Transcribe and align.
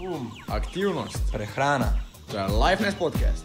Um, 0.00 0.30
aktivnost, 0.48 1.18
prehrana. 1.32 1.92
to 2.30 2.36
je 2.36 2.44
Lifeness 2.44 2.98
podcast. 2.98 3.44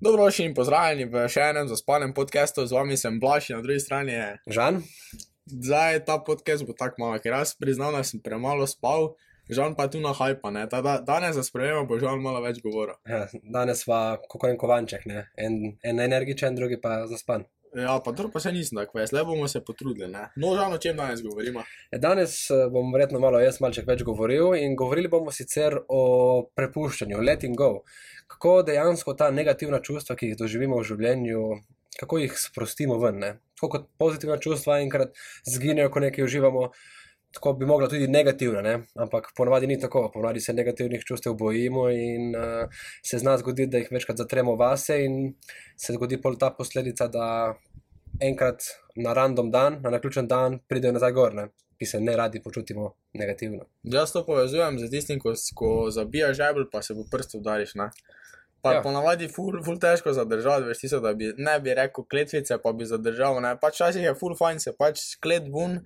Dobrodošli 0.00 0.44
in 0.44 0.54
pozdravljeni 0.54 1.04
v 1.04 1.28
še 1.28 1.40
enem 1.40 1.68
zaspanem 1.70 2.14
podkastu, 2.14 2.66
z 2.66 2.74
vami 2.74 2.96
sem 2.96 3.20
Blaž 3.20 3.48
na 3.54 3.62
drugi 3.62 3.80
strani 3.80 4.12
je. 4.12 4.26
Žan? 4.58 4.82
Zdaj 5.46 6.02
ta 6.04 6.18
podcast 6.18 6.66
bo 6.66 6.74
tako 6.74 6.98
malo, 6.98 7.22
ker 7.22 7.38
jaz 7.38 7.54
priznam, 7.54 7.94
da 7.94 8.02
sem 8.02 8.18
premalo 8.18 8.66
spal, 8.66 9.14
žal 9.46 9.78
pa 9.78 9.86
tu 9.86 10.02
na 10.02 10.10
hajpa, 10.10 10.50
ne. 10.50 10.66
Ta, 10.66 10.82
da, 10.82 10.98
danes 10.98 11.38
za 11.38 11.46
spremembo 11.46 11.94
bo 11.94 12.02
žal 12.02 12.18
malo 12.18 12.42
več 12.42 12.58
govora. 12.58 12.98
Ja, 13.06 13.28
danes 13.54 13.86
pa 13.86 14.18
kako 14.26 14.50
en 14.50 14.58
kovanček, 14.58 15.06
ne? 15.06 15.28
en, 15.38 15.76
en 15.82 16.00
energičen, 16.00 16.58
drugi 16.58 16.82
pa 16.82 17.04
zaspan. 17.06 17.46
Ja, 17.74 18.00
pa 18.04 18.12
dobro 18.12 18.30
pa 18.32 18.40
se 18.40 18.52
nisem 18.52 18.78
tako 18.78 18.98
veš, 18.98 19.12
le 19.12 19.24
bomo 19.24 19.48
se 19.48 19.60
potrudili, 19.64 20.06
ne. 20.10 20.28
No, 20.36 20.54
žal 20.54 20.72
o 20.72 20.78
čem 20.78 20.96
danes 20.96 21.22
govorimo. 21.22 21.64
Ja, 21.90 21.98
danes 21.98 22.36
eh, 22.50 22.66
bom 22.70 22.92
verjetno 22.94 23.18
malo 23.22 23.40
jaz 23.42 23.58
malček 23.60 23.88
več 23.88 24.04
govoril 24.06 24.54
in 24.54 24.76
govorili 24.78 25.10
bomo 25.10 25.34
sicer 25.34 25.80
o 25.88 26.02
prepuščanju, 26.54 27.18
letting 27.18 27.58
go. 27.58 27.82
Kako 28.30 28.60
dejansko 28.68 29.16
ta 29.18 29.30
negativna 29.34 29.82
čustva, 29.82 30.14
ki 30.16 30.30
jih 30.30 30.38
doživimo 30.38 30.78
v 30.78 30.86
življenju, 30.90 31.42
kako 31.98 32.22
jih 32.22 32.38
sprostimo 32.38 32.98
ven. 33.02 33.18
Ne? 33.18 33.32
Tako 33.58 33.72
kot 33.74 33.88
pozitivna 33.98 34.38
čustva 34.38 34.78
enkrat 34.84 35.18
zginejo, 35.50 35.90
ko 35.90 36.02
nekaj 36.06 36.28
uživamo, 36.28 36.68
tako 37.34 37.52
bi 37.52 37.66
mogla 37.66 37.88
tudi 37.88 38.08
negativna, 38.08 38.62
ne? 38.62 38.74
ampak 38.94 39.32
ponavadi 39.36 39.66
ni 39.66 39.78
tako. 39.80 40.10
Ponavadi 40.14 40.40
se 40.40 40.52
negativnih 40.52 41.04
čustev 41.04 41.34
bojimo 41.34 41.88
in 41.90 42.36
uh, 42.36 42.70
se 43.02 43.18
zna 43.18 43.36
zgoditi, 43.38 43.70
da 43.70 43.78
jih 43.78 43.88
večkrat 43.90 44.16
zatremo 44.16 44.56
vase 44.56 45.00
in 45.04 45.34
se 45.76 45.92
zgodi 45.92 46.20
pol 46.22 46.38
ta 46.38 46.50
posledica, 46.50 47.08
da 47.08 47.54
enkrat 48.20 48.62
na 48.96 49.12
random 49.12 49.50
dan, 49.50 49.80
na 49.82 49.90
naključen 49.90 50.28
dan, 50.28 50.58
pridejo 50.68 50.92
nazaj 50.92 51.12
gor, 51.12 51.34
ne? 51.34 51.48
ki 51.78 51.86
se 51.90 52.00
ne 52.00 52.16
radi 52.16 52.42
počutimo 52.42 52.92
negativno. 53.18 53.64
Jaz 53.82 54.12
to 54.12 54.22
povezujem 54.26 54.78
z 54.78 54.90
tistim, 54.90 55.18
ko, 55.20 55.32
ko 55.54 55.90
zabijaš 55.90 56.36
žebelj, 56.36 56.68
pa 56.72 56.82
se 56.82 56.94
v 56.94 57.02
prst 57.10 57.34
udariš. 57.34 57.74
Ne? 57.74 57.88
Pa 58.62 58.72
Ja. 58.74 58.82
ponavadi 58.82 59.28
ful, 59.28 59.58
ful 59.64 59.76
težko 59.82 60.12
zadržati, 60.12 60.64
veš, 60.70 60.78
tisto, 60.80 61.00
da 61.00 61.12
bi 61.14 61.32
ne 61.36 61.58
bi 61.60 61.74
rekel 61.74 62.06
kletvice, 62.08 62.56
pa 62.62 62.72
bi 62.72 62.86
zadržal. 62.86 63.42
Ne? 63.42 63.56
Pač 63.60 63.74
včasih 63.80 64.06
je 64.06 64.14
ful 64.14 64.36
fajn 64.38 64.62
se 64.62 64.72
pač 64.78 65.02
klet 65.20 65.50
bun, 65.50 65.80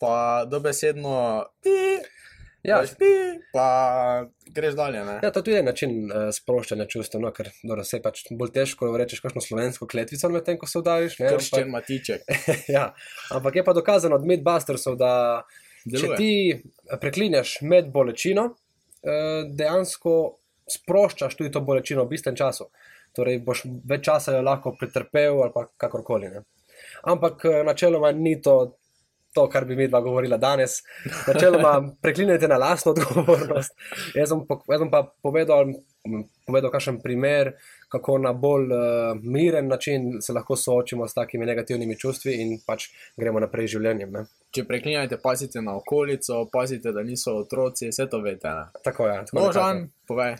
pa 0.00 0.46
dobesedno 0.48 1.44
pi, 1.62 2.00
Ja, 2.62 2.82
veš, 2.82 2.90
pi, 3.00 3.08
pa 3.54 4.26
greš 4.52 4.74
dalje. 4.76 5.00
Ne? 5.04 5.14
Ja, 5.22 5.30
to 5.32 5.40
tudi 5.40 5.56
je 5.56 5.62
način 5.64 5.94
uh, 6.04 6.28
sproščanja 6.34 6.84
čustev, 6.92 7.22
no, 7.24 7.30
ker 7.32 7.48
dobro, 7.62 7.84
se 7.88 7.96
je 7.96 8.02
pač 8.04 8.20
bolj 8.36 8.52
težko 8.52 8.90
rečeš 9.00 9.22
kakšno 9.24 9.40
slovensko 9.44 9.88
kletvico 9.88 10.28
medtem, 10.32 10.58
ko 10.60 10.68
se 10.68 10.82
vdaviš. 10.82 11.16
Krščen 11.22 11.72
matiček. 11.72 12.26
Ampak, 12.28 12.68
ja, 12.76 12.84
ampak 13.36 13.56
je 13.56 13.64
pa 13.64 13.76
dokazano 13.76 14.20
od 14.20 14.28
Midbustersov, 14.28 14.98
da 15.00 15.12
če 15.86 15.94
Deluje. 15.94 16.18
ti 16.20 17.00
preklinjaš 17.00 17.56
med 17.64 17.88
bolečino, 17.94 18.50
uh, 18.52 19.40
dejansko 19.48 20.16
sproščaš 20.70 21.40
tudi 21.40 21.54
to 21.54 21.64
bolečino 21.64 22.04
v 22.04 22.12
bistven 22.12 22.36
času. 22.36 22.68
Torej, 23.16 23.40
boš 23.46 23.64
več 23.88 24.04
časa 24.06 24.36
jo 24.36 24.44
lahko 24.44 24.76
pretrpel 24.78 25.40
ali 25.46 25.64
kakorkoli. 25.80 26.28
Ne. 26.30 26.44
Ampak 27.10 27.44
eh, 27.48 27.62
načeloma 27.66 28.12
ni 28.12 28.36
to. 28.42 28.76
To, 29.34 29.44
kar 29.48 29.64
bi 29.64 29.76
mi 29.76 29.86
dva 29.88 30.00
govorila 30.02 30.36
danes, 30.36 30.80
načeloma 31.28 31.92
preklinjate 32.02 32.48
na 32.48 32.56
lastno 32.58 32.92
odgovornost. 32.92 33.76
Jaz 34.14 34.32
bom, 34.34 34.46
po- 34.46 34.64
jaz 34.68 34.80
bom 34.82 34.90
pa 34.90 35.04
povedal, 35.22 35.70
povedal 36.46 36.70
kakšen 36.70 36.98
primer, 37.02 37.52
kako 37.88 38.18
na 38.18 38.32
bolj 38.32 38.72
uh, 38.72 38.80
miren 39.22 39.68
način 39.68 40.18
se 40.20 40.32
lahko 40.32 40.56
soočimo 40.56 41.08
s 41.08 41.14
takimi 41.14 41.46
negativnimi 41.46 41.98
čustvi 41.98 42.34
in 42.42 42.58
pač 42.66 42.88
gremo 43.16 43.40
naprej 43.40 43.66
z 43.68 43.76
življenjem. 43.76 44.12
Ne? 44.12 44.24
Če 44.50 44.64
preklinjate, 44.66 45.20
pazite 45.22 45.62
na 45.62 45.76
okolico, 45.78 46.48
pazite, 46.52 46.92
da 46.92 47.02
niso 47.06 47.36
otroci, 47.44 47.90
vse 47.90 48.08
to 48.10 48.18
veste. 48.26 48.50
Tako 48.84 49.06
je. 49.06 49.20
Tako 49.30 49.46
No. 49.46 49.52
Žan, 49.52 49.86
povej. 50.10 50.36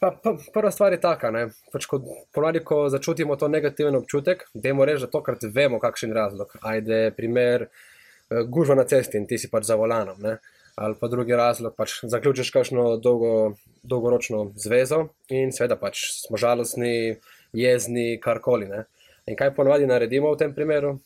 Pa, 0.00 0.10
pa, 0.22 0.34
prva 0.52 0.70
stvar 0.70 0.92
je 0.92 1.00
taka, 1.00 1.30
ne. 1.32 1.46
Pač 1.72 1.86
ko, 1.88 2.02
ponavadi, 2.36 2.60
ko 2.64 2.82
začutimo 2.92 3.36
to 3.40 3.48
negativen 3.48 3.96
občutek, 3.96 4.44
dajmo 4.52 4.84
reči, 4.84 5.06
da 5.06 5.12
tokrat 5.12 5.46
vemo, 5.54 5.80
kakšen 5.80 6.12
je 6.12 6.16
razlog. 6.18 6.52
Ajde, 6.60 6.98
primer, 7.16 7.68
eh, 7.68 8.42
gužva 8.44 8.76
na 8.76 8.84
cesti 8.84 9.16
in 9.16 9.26
ti 9.26 9.38
si 9.38 9.48
pač 9.48 9.64
za 9.64 9.76
volanom. 9.80 10.20
Ne. 10.20 10.36
Ali 10.76 10.94
pa 11.00 11.08
drugi 11.08 11.32
razlog, 11.32 11.72
pač 11.76 12.02
zaključiš 12.04 12.50
kakšno 12.52 12.98
dolgo, 13.00 13.56
dolgoročno 13.82 14.52
zvezo 14.60 15.06
in 15.32 15.52
seveda 15.52 15.78
pač 15.80 16.02
smo 16.26 16.36
žalostni, 16.36 17.16
jezni, 17.56 18.20
karkoli. 18.20 18.68
Ne. 18.68 18.84
In 19.26 19.36
kaj 19.36 19.54
ponavadi 19.56 19.88
naredimo 19.88 20.34
v 20.34 20.42
tem 20.44 20.52
primeru? 20.54 20.98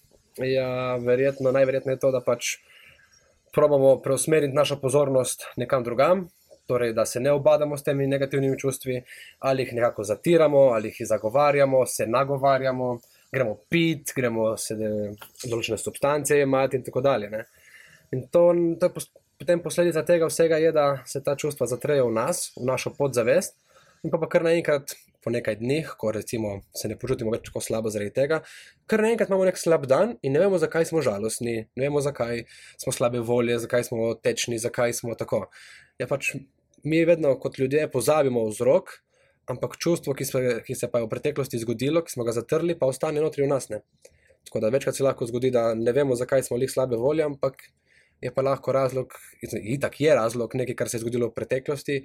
Ja, 0.43 0.97
verjetno, 0.99 1.53
najverjetneje 1.55 1.95
je 1.95 2.03
to, 2.03 2.11
da 2.11 2.21
pač 2.21 2.57
probamo 3.55 4.01
preusmeriti 4.03 4.55
našo 4.55 4.81
pozornost 4.83 5.47
nekam 5.57 5.87
drugam, 5.87 6.27
torej 6.71 6.95
da 6.95 7.05
se 7.07 7.21
ne 7.21 7.33
obadamo 7.35 7.77
s 7.77 7.87
temi 7.87 8.07
negativnimi 8.07 8.59
čustvi, 8.59 9.01
ali 9.51 9.67
jih 9.67 9.75
nekako 9.81 10.07
zatiramo, 10.07 10.69
ali 10.77 10.93
jih 10.93 11.09
zagovarjamo, 11.13 11.85
se 11.87 12.07
nagovarjamo, 12.07 12.93
gremo 13.33 13.57
pit, 13.71 14.13
gremo 14.17 14.53
se 14.59 14.77
določene 14.79 15.79
substance 15.79 16.39
jemati 16.39 16.79
in 16.79 16.87
tako 16.87 17.03
dalje. 17.05 17.31
Ne. 17.31 17.45
In 18.15 18.27
to, 18.31 18.49
to 18.79 18.91
je 18.91 18.95
pos, 18.95 19.11
potem 19.41 19.63
posledica 19.63 20.03
tega 20.07 20.29
vsega, 20.31 20.59
je, 20.63 20.73
da 20.77 20.87
se 21.07 21.23
ta 21.25 21.37
čustva 21.39 21.69
zatrejo 21.71 22.11
v 22.11 22.17
nas, 22.19 22.51
v 22.59 22.67
našo 22.69 22.93
podzavest, 22.97 23.57
in 24.05 24.13
pa, 24.13 24.21
pa 24.21 24.29
kar 24.31 24.47
naenkrat. 24.47 24.97
Po 25.21 25.29
nekaj 25.29 25.59
dneh, 25.61 25.85
ko 26.01 26.15
recimo 26.17 26.63
se 26.73 26.89
ne 26.89 26.95
počutimo 26.97 27.29
več 27.35 27.43
tako 27.51 27.61
slabo 27.61 27.91
zaradi 27.93 28.15
tega, 28.17 28.39
kar 28.89 29.03
naenkrat 29.05 29.29
imamo 29.29 29.45
nek 29.45 29.59
slab 29.61 29.83
dan 29.85 30.15
in 30.25 30.33
ne 30.33 30.41
vemo, 30.41 30.57
zakaj 30.57 30.87
smo 30.89 31.03
žalostni, 31.05 31.59
ne 31.77 31.83
vemo, 31.85 32.01
zakaj 32.01 32.47
smo 32.81 32.95
slabe 32.97 33.21
volje, 33.21 33.59
zakaj 33.61 33.85
smo 33.91 34.15
tečni, 34.17 34.57
zakaj 34.63 34.97
smo 34.97 35.13
tako. 35.21 35.43
Ja, 36.01 36.09
pač 36.09 36.31
mi 36.85 37.05
vedno 37.05 37.35
kot 37.41 37.59
ljudje 37.59 37.91
pozabimo 37.91 38.45
vzrok, 38.49 38.91
ampak 39.51 39.77
čustvo, 39.79 40.15
ki 40.15 40.25
se, 40.25 40.41
ki 40.67 40.75
se 40.75 40.89
pa 40.91 41.01
je 41.01 41.07
v 41.07 41.11
preteklosti 41.11 41.59
zgodilo, 41.59 42.03
ki 42.05 42.13
smo 42.13 42.25
ga 42.25 42.35
zatrli, 42.37 42.79
pa 42.79 42.89
ostane 42.91 43.23
notri 43.23 43.45
v 43.45 43.51
nas. 43.51 43.69
Ne? 43.73 43.83
Tako 44.47 44.63
da 44.65 44.71
večkrat 44.73 44.97
se 44.97 45.05
lahko 45.05 45.27
zgodi, 45.27 45.51
da 45.55 45.75
ne 45.75 45.93
vemo, 45.93 46.17
zakaj 46.17 46.47
smo 46.47 46.59
lih 46.61 46.71
slabe 46.71 46.97
volje, 46.97 47.25
ampak 47.27 47.63
je 48.21 48.33
pa 48.35 48.45
lahko 48.45 48.73
razlog, 48.73 49.17
itak 49.63 50.01
je 50.01 50.15
razlog 50.15 50.55
nekaj, 50.55 50.77
kar 50.77 50.89
se 50.89 50.99
je 50.99 51.05
zgodilo 51.05 51.31
v 51.31 51.37
preteklosti, 51.37 52.03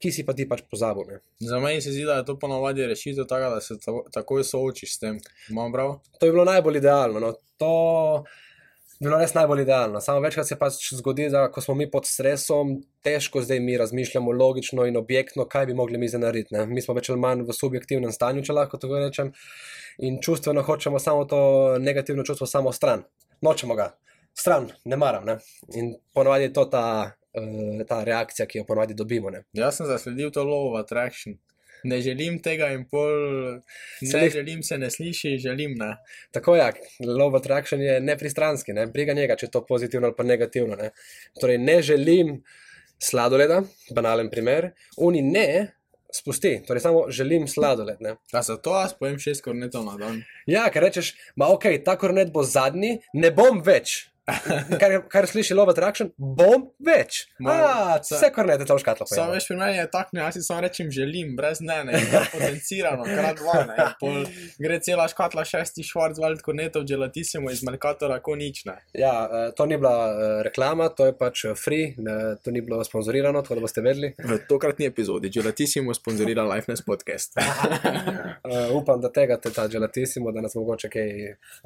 ki 0.00 0.12
si 0.12 0.24
pa 0.24 0.32
ti 0.36 0.46
pač 0.48 0.62
pozabil. 0.70 1.08
Ne? 1.12 1.20
Za 1.44 1.60
meni 1.60 1.82
se 1.84 1.92
zdi, 1.92 2.06
da 2.08 2.20
je 2.20 2.26
to 2.28 2.38
ponovadi 2.40 2.86
rešitev 2.88 3.28
tega, 3.28 3.50
da 3.52 3.60
se 3.60 3.76
ta, 3.80 3.92
takoj 4.20 4.44
soočiš 4.48 4.94
s 4.96 5.02
tem. 5.02 5.18
Imam 5.52 5.72
prav? 5.72 5.98
To 6.18 6.28
je 6.28 6.32
bilo 6.32 6.46
najbolj 6.48 6.80
idealno. 6.80 7.20
No. 7.20 7.34
To 7.60 7.72
bilo 9.00 9.18
res 9.18 9.32
najbolj 9.34 9.62
idealno. 9.62 10.00
Samo 10.00 10.20
večkrat 10.20 10.48
se 10.48 10.58
pač 10.60 10.90
zgodi, 10.96 11.28
da 11.32 11.46
ko 11.52 11.62
smo 11.64 11.74
mi 11.74 11.86
pod 11.90 12.06
stresom, 12.06 12.76
težko 13.04 13.42
zdaj 13.42 13.60
mi 13.64 13.78
razmišljamo 13.80 14.32
logično 14.32 14.84
in 14.86 14.96
objektno, 15.00 15.46
kaj 15.48 15.66
bi 15.70 15.74
mogli 15.74 15.98
mi 15.98 16.08
zdaj 16.08 16.20
narediti. 16.20 16.54
Ne. 16.54 16.66
Mi 16.66 16.82
smo 16.84 16.94
več 16.94 17.10
ali 17.10 17.20
manj 17.20 17.46
v 17.48 17.56
subjektivnem 17.56 18.12
stanju, 18.12 18.44
če 18.44 18.56
lahko 18.56 18.80
tako 18.80 19.00
rečem, 19.00 19.32
in 19.98 20.20
čustveno 20.22 20.62
hočemo 20.62 21.00
samo 21.00 21.24
to 21.24 21.40
negativno 21.78 22.24
čustvo 22.28 22.46
samo 22.46 22.72
stran. 22.76 23.04
Nočemo 23.40 23.74
ga, 23.74 23.90
stran, 24.36 24.68
ne 24.84 25.00
maram. 25.00 25.24
Ne. 25.24 25.38
In 25.74 25.94
ponovadi 26.14 26.50
je 26.50 26.52
to 26.52 26.66
ta, 26.72 26.86
uh, 27.08 27.84
ta 27.88 28.02
reakcija, 28.04 28.46
ki 28.46 28.60
jo 28.60 28.68
ponovadi 28.68 28.94
dobimo. 28.94 29.32
Ne. 29.32 29.46
Jaz 29.56 29.80
sem 29.80 29.88
zasledil 29.88 30.30
to 30.30 30.44
of 30.44 30.76
attraction. 30.80 31.40
Ne 31.84 32.00
želim 32.04 32.38
tega 32.42 32.70
in 32.74 32.84
pol, 32.90 33.60
Se 34.00 34.18
ne 34.18 34.30
želim 34.30 34.62
se 34.62 34.78
ne 34.78 34.90
sliši, 34.90 35.38
želim 35.38 35.74
ne. 35.78 35.96
Tako 36.30 36.56
je, 36.56 36.72
love 37.06 37.38
attraction 37.38 37.82
je 37.82 38.00
nepristranski, 38.00 38.72
ne? 38.72 38.86
briga 38.86 39.12
njega, 39.12 39.36
če 39.36 39.46
je 39.46 39.50
to 39.50 39.64
pozitivno 39.66 40.10
ali 40.10 40.16
pa 40.16 40.24
negativno. 40.24 40.76
Ne? 40.76 40.90
Torej, 41.40 41.58
ne 41.58 41.82
želim 41.82 42.42
sladoleda, 43.00 43.62
banalen 43.94 44.30
primer, 44.30 44.70
oni 44.96 45.22
ne 45.22 45.46
spusti, 46.12 46.62
torej 46.66 46.80
samo 46.80 47.04
želim 47.08 47.48
sladoled. 47.48 47.96
Ne? 48.00 48.16
A 48.32 48.42
zato 48.42 48.74
jaz 48.80 48.94
pojem 48.98 49.18
šest 49.18 49.44
kornetov 49.44 49.84
na 49.84 49.96
dan. 49.96 50.22
Ja, 50.46 50.68
ker 50.70 50.82
rečeš, 50.82 51.14
ma 51.36 51.48
ok, 51.54 51.70
ta 51.84 51.96
kornet 51.98 52.32
bo 52.32 52.42
zadnji, 52.42 52.98
ne 53.14 53.30
bom 53.30 53.62
več. 53.64 54.09
Kar, 54.80 54.96
kar 55.08 55.26
sliši 55.28 55.54
love 55.54 55.72
attraction, 55.74 56.10
bom 56.16 56.68
več. 56.82 57.24
A, 57.44 57.98
vse 58.02 58.30
kornete 58.34 58.66
tam 58.68 58.78
v 58.78 58.84
škatlo. 58.84 59.06
Sam 59.06 59.16
pojemo. 59.16 59.34
veš, 59.34 59.46
pri 59.50 59.56
meni 59.60 59.78
je 59.78 59.86
tako, 59.92 60.16
ne, 60.16 60.22
jaz 60.24 60.38
si 60.38 60.44
samo 60.46 60.60
rečem 60.64 60.90
želim, 60.94 61.34
brez 61.38 61.60
ne, 61.64 61.78
ne, 61.88 62.00
to 62.10 62.22
potencirano, 62.32 63.06
krat 63.08 63.40
dva, 63.40 63.56
ne. 63.68 63.86
Pol 64.00 64.24
gre 64.62 64.80
cela 64.84 65.06
škatla 65.10 65.44
šesti 65.48 65.84
Schwarzwald 65.86 66.42
kornetov 66.44 66.86
gelatissimo 66.88 67.52
iz 67.52 67.64
Mercatora, 67.66 68.20
ko 68.24 68.36
nič 68.38 68.64
ne. 68.68 68.76
Ja, 68.96 69.14
eh, 69.26 69.50
to 69.56 69.66
ni 69.66 69.78
bila 69.80 69.94
eh, 70.10 70.34
reklama, 70.46 70.90
to 70.94 71.10
je 71.10 71.16
pač 71.16 71.44
eh, 71.44 71.56
free, 71.58 71.94
ne, 71.98 72.36
to 72.44 72.54
ni 72.54 72.64
bilo 72.64 72.80
sponzorirano, 72.84 73.42
tako 73.46 73.60
da 73.60 73.66
boste 73.66 73.84
vedeli. 73.84 74.12
V 74.18 74.40
tokratni 74.48 74.88
epizodi 74.90 75.30
gelatissimo 75.32 75.94
sponzorira 75.96 76.44
Lifeness 76.48 76.84
podcast. 76.86 77.36
Uh, 77.36 78.70
upam, 78.80 79.00
da 79.00 79.12
tega 79.12 79.36
te 79.40 79.52
ta 79.54 79.66
gelatissimo, 79.68 80.32
da 80.32 80.44
nas 80.44 80.54
mogoče 80.54 80.90
kaj 80.92 81.10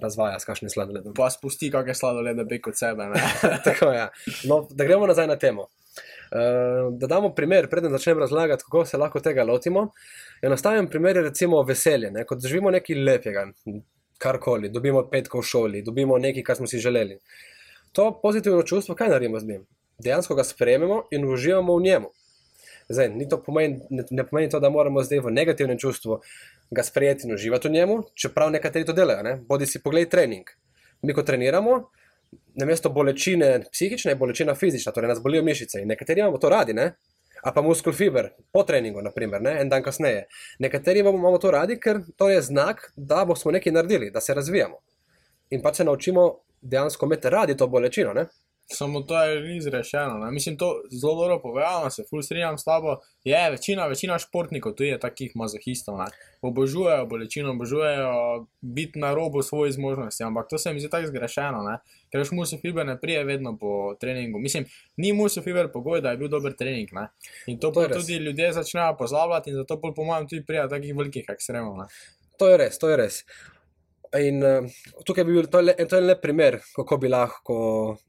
razvaja 0.02 0.38
s 0.40 0.48
kakšnim 0.48 0.70
sladoledom. 0.70 1.14
Pa 1.16 1.30
spusti 1.30 1.70
kakšne 1.72 1.94
sladolede 1.94 2.44
bek 2.54 2.70
od 2.72 2.78
sebe. 2.78 3.08
Tako 3.66 3.90
je. 3.92 4.08
No, 4.50 4.66
da 4.70 4.84
gremo 4.84 5.06
nazaj 5.10 5.26
na 5.30 5.36
temo. 5.38 5.66
Uh, 6.34 6.90
da 6.98 7.06
damo 7.06 7.34
primer, 7.34 7.68
preden 7.70 7.92
začnem 7.92 8.18
razlagati, 8.18 8.64
kako 8.64 8.84
se 8.84 8.98
lahko 8.98 9.20
tega 9.20 9.44
lotimo. 9.44 9.88
Enostaven 10.42 10.88
primer 10.90 11.16
je 11.16 11.28
recimo 11.28 11.62
veselje. 11.62 12.10
Ne? 12.10 12.24
Ko 12.26 12.34
doživimo 12.34 12.70
nekaj 12.74 12.96
lepega, 12.96 13.46
karkoli, 14.18 14.70
dobimo 14.72 15.04
petkov 15.10 15.44
v 15.44 15.50
šoli, 15.50 15.82
dobimo 15.82 16.18
nekaj, 16.18 16.42
kar 16.42 16.56
smo 16.56 16.66
si 16.66 16.78
želeli. 16.78 17.18
To 17.92 18.10
pozitivno 18.22 18.62
čustvo, 18.62 18.94
kaj 18.94 19.08
naredimo 19.08 19.40
z 19.40 19.46
njim? 19.46 19.66
Dejansko 20.02 20.34
ga 20.34 20.44
sprejmemo 20.44 21.04
in 21.10 21.28
uživamo 21.30 21.76
v 21.76 21.82
njemu. 21.82 22.10
Zdaj, 22.88 23.12
to 23.30 23.42
pomeni, 23.42 23.80
ne, 23.90 24.04
ne 24.10 24.26
pomeni 24.26 24.50
to, 24.50 24.60
da 24.60 24.70
moramo 24.70 25.02
zdaj 25.02 25.22
v 25.24 25.30
negativnem 25.32 25.78
čustvu 25.78 26.20
ga 26.70 26.82
sprejeti 26.82 27.28
in 27.28 27.34
uživati 27.34 27.68
v 27.68 27.72
njemu, 27.72 28.02
čeprav 28.14 28.50
nekateri 28.50 28.84
to 28.84 28.92
delajo. 28.92 29.22
Ne? 29.22 29.36
Bodi 29.48 29.66
si 29.66 29.82
pogled 29.82 30.10
trening. 30.10 30.50
Mi, 31.02 31.14
ko 31.14 31.22
treniramo, 31.22 31.78
namesto 32.54 32.90
bolečine 32.90 33.64
psihične, 33.72 34.12
je 34.12 34.16
bolečina 34.16 34.54
fizična, 34.54 34.92
torej 34.92 35.08
nas 35.08 35.22
bolijo 35.22 35.42
mišice. 35.42 35.82
In 35.82 35.88
nekateri 35.88 36.20
imamo 36.20 36.38
to 36.38 36.48
radi, 36.48 36.74
ne? 36.74 36.94
a 37.44 37.52
pa 37.52 37.62
muskel 37.62 37.92
fiber 37.92 38.30
po 38.52 38.62
treningu, 38.62 39.02
naprimer, 39.02 39.42
ne? 39.42 39.58
en 39.60 39.68
dan 39.68 39.82
kasneje. 39.82 40.24
Nekateri 40.58 41.00
imamo, 41.00 41.38
to 41.38 41.50
radi, 41.50 41.76
ker 41.80 42.00
to 42.16 42.30
je 42.30 42.42
znak, 42.42 42.92
da 42.96 43.24
bomo 43.24 43.52
nekaj 43.52 43.72
naredili, 43.72 44.10
da 44.10 44.20
se 44.20 44.34
razvijamo. 44.34 44.78
In 45.50 45.62
pa 45.62 45.74
se 45.74 45.84
naučimo 45.84 46.38
dejansko 46.62 47.06
imeti 47.06 47.30
radi 47.30 47.56
to 47.56 47.66
bolečino. 47.66 48.12
Ne? 48.12 48.26
Samo 48.66 49.00
to 49.00 49.22
je 49.22 49.40
res 49.40 49.66
rešeno. 49.66 50.18
Ne? 50.18 50.30
Mislim, 50.32 50.56
to 50.56 50.82
zelo 50.90 51.14
dobro 51.14 51.38
povedano, 51.42 51.90
se 51.90 52.04
ful 52.10 52.22
strinjam 52.22 52.58
s 52.58 52.64
tabo. 52.64 52.96
Je 53.24 53.50
večina, 53.50 53.86
večina 53.86 54.18
športnikov, 54.18 54.72
tu 54.72 54.84
je 54.84 54.98
takih 55.00 55.32
mazohistov, 55.36 55.98
ne? 55.98 56.06
obožujejo 56.42 57.06
bolečino, 57.06 57.50
obožujejo 57.50 58.46
biti 58.60 58.98
na 58.98 59.14
robu 59.14 59.42
svojih 59.42 59.74
zmožnosti, 59.74 60.24
ampak 60.24 60.48
to 60.50 60.58
se 60.58 60.72
mi 60.72 60.80
zdi 60.80 60.90
tako 60.90 61.06
zgrešeno, 61.06 61.62
ne? 61.62 61.78
ker 62.12 62.20
už 62.20 62.32
musu 62.32 62.58
fiber 62.58 62.86
ne 62.86 63.00
prije 63.00 63.24
vedno 63.24 63.56
po 63.58 63.94
treningu. 64.00 64.38
Mislim, 64.38 64.64
ni 64.96 65.12
musu 65.12 65.42
fiber 65.42 65.72
pogoj, 65.72 66.00
da 66.00 66.10
je 66.10 66.16
bil 66.16 66.28
dober 66.28 66.56
trening. 66.56 66.88
Ne? 66.92 67.08
In 67.46 67.58
to, 67.58 67.70
To 67.70 67.88
tudi 67.88 68.16
ljudje 68.16 68.52
začnejo 68.52 68.96
pozabljati 68.98 69.50
in 69.50 69.56
zato 69.56 69.80
po 69.80 70.04
mojem 70.04 70.28
tudi 70.28 70.44
prija 70.46 70.68
takih 70.68 70.96
velikih 70.96 71.24
ekstremov. 71.28 71.76
Ne? 71.78 71.84
To 72.38 72.48
je 72.48 72.56
res, 72.56 72.78
to 72.78 72.88
je 72.90 72.96
res. 72.96 73.24
In 74.14 74.42
uh, 74.46 74.66
tukaj 75.06 75.24
bi 75.26 75.32
bil, 75.34 75.46
to 75.50 75.60
le, 75.64 75.74
to 75.90 75.98
je 75.98 76.06
le 76.06 76.14
primer, 76.20 76.60
kako 76.76 76.98
bi 77.02 77.08
lahko 77.10 77.56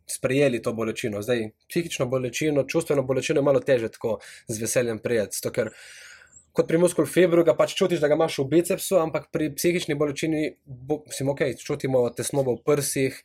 sprejeli 0.05 0.61
to 0.61 0.73
bolečino. 0.77 1.21
Zdaj, 1.25 1.47
psihično 1.69 2.05
bolečino, 2.05 2.65
čustveno 2.69 3.03
bolečino 3.03 3.41
je 3.41 3.45
malo 3.45 3.59
teže 3.59 3.89
tako 3.89 4.19
z 4.47 4.61
veseljem 4.61 4.99
prijeti. 5.01 5.39
Zato, 5.39 5.53
ker 5.55 5.71
kot 6.55 6.67
pri 6.67 6.79
muskul 6.79 7.07
fibru 7.09 7.43
ga 7.43 7.55
pač 7.57 7.73
čutiš, 7.75 7.99
da 8.03 8.09
ga 8.11 8.15
imaš 8.15 8.37
v 8.39 8.47
bicepsu, 8.53 8.99
ampak 9.01 9.31
pri 9.33 9.49
psihični 9.55 9.97
bolečini 9.99 10.43
bo, 10.65 11.01
si 11.11 11.25
ok, 11.27 11.47
čutimo 11.59 12.05
tesnobo 12.15 12.55
v 12.59 12.63
prsih, 12.67 13.17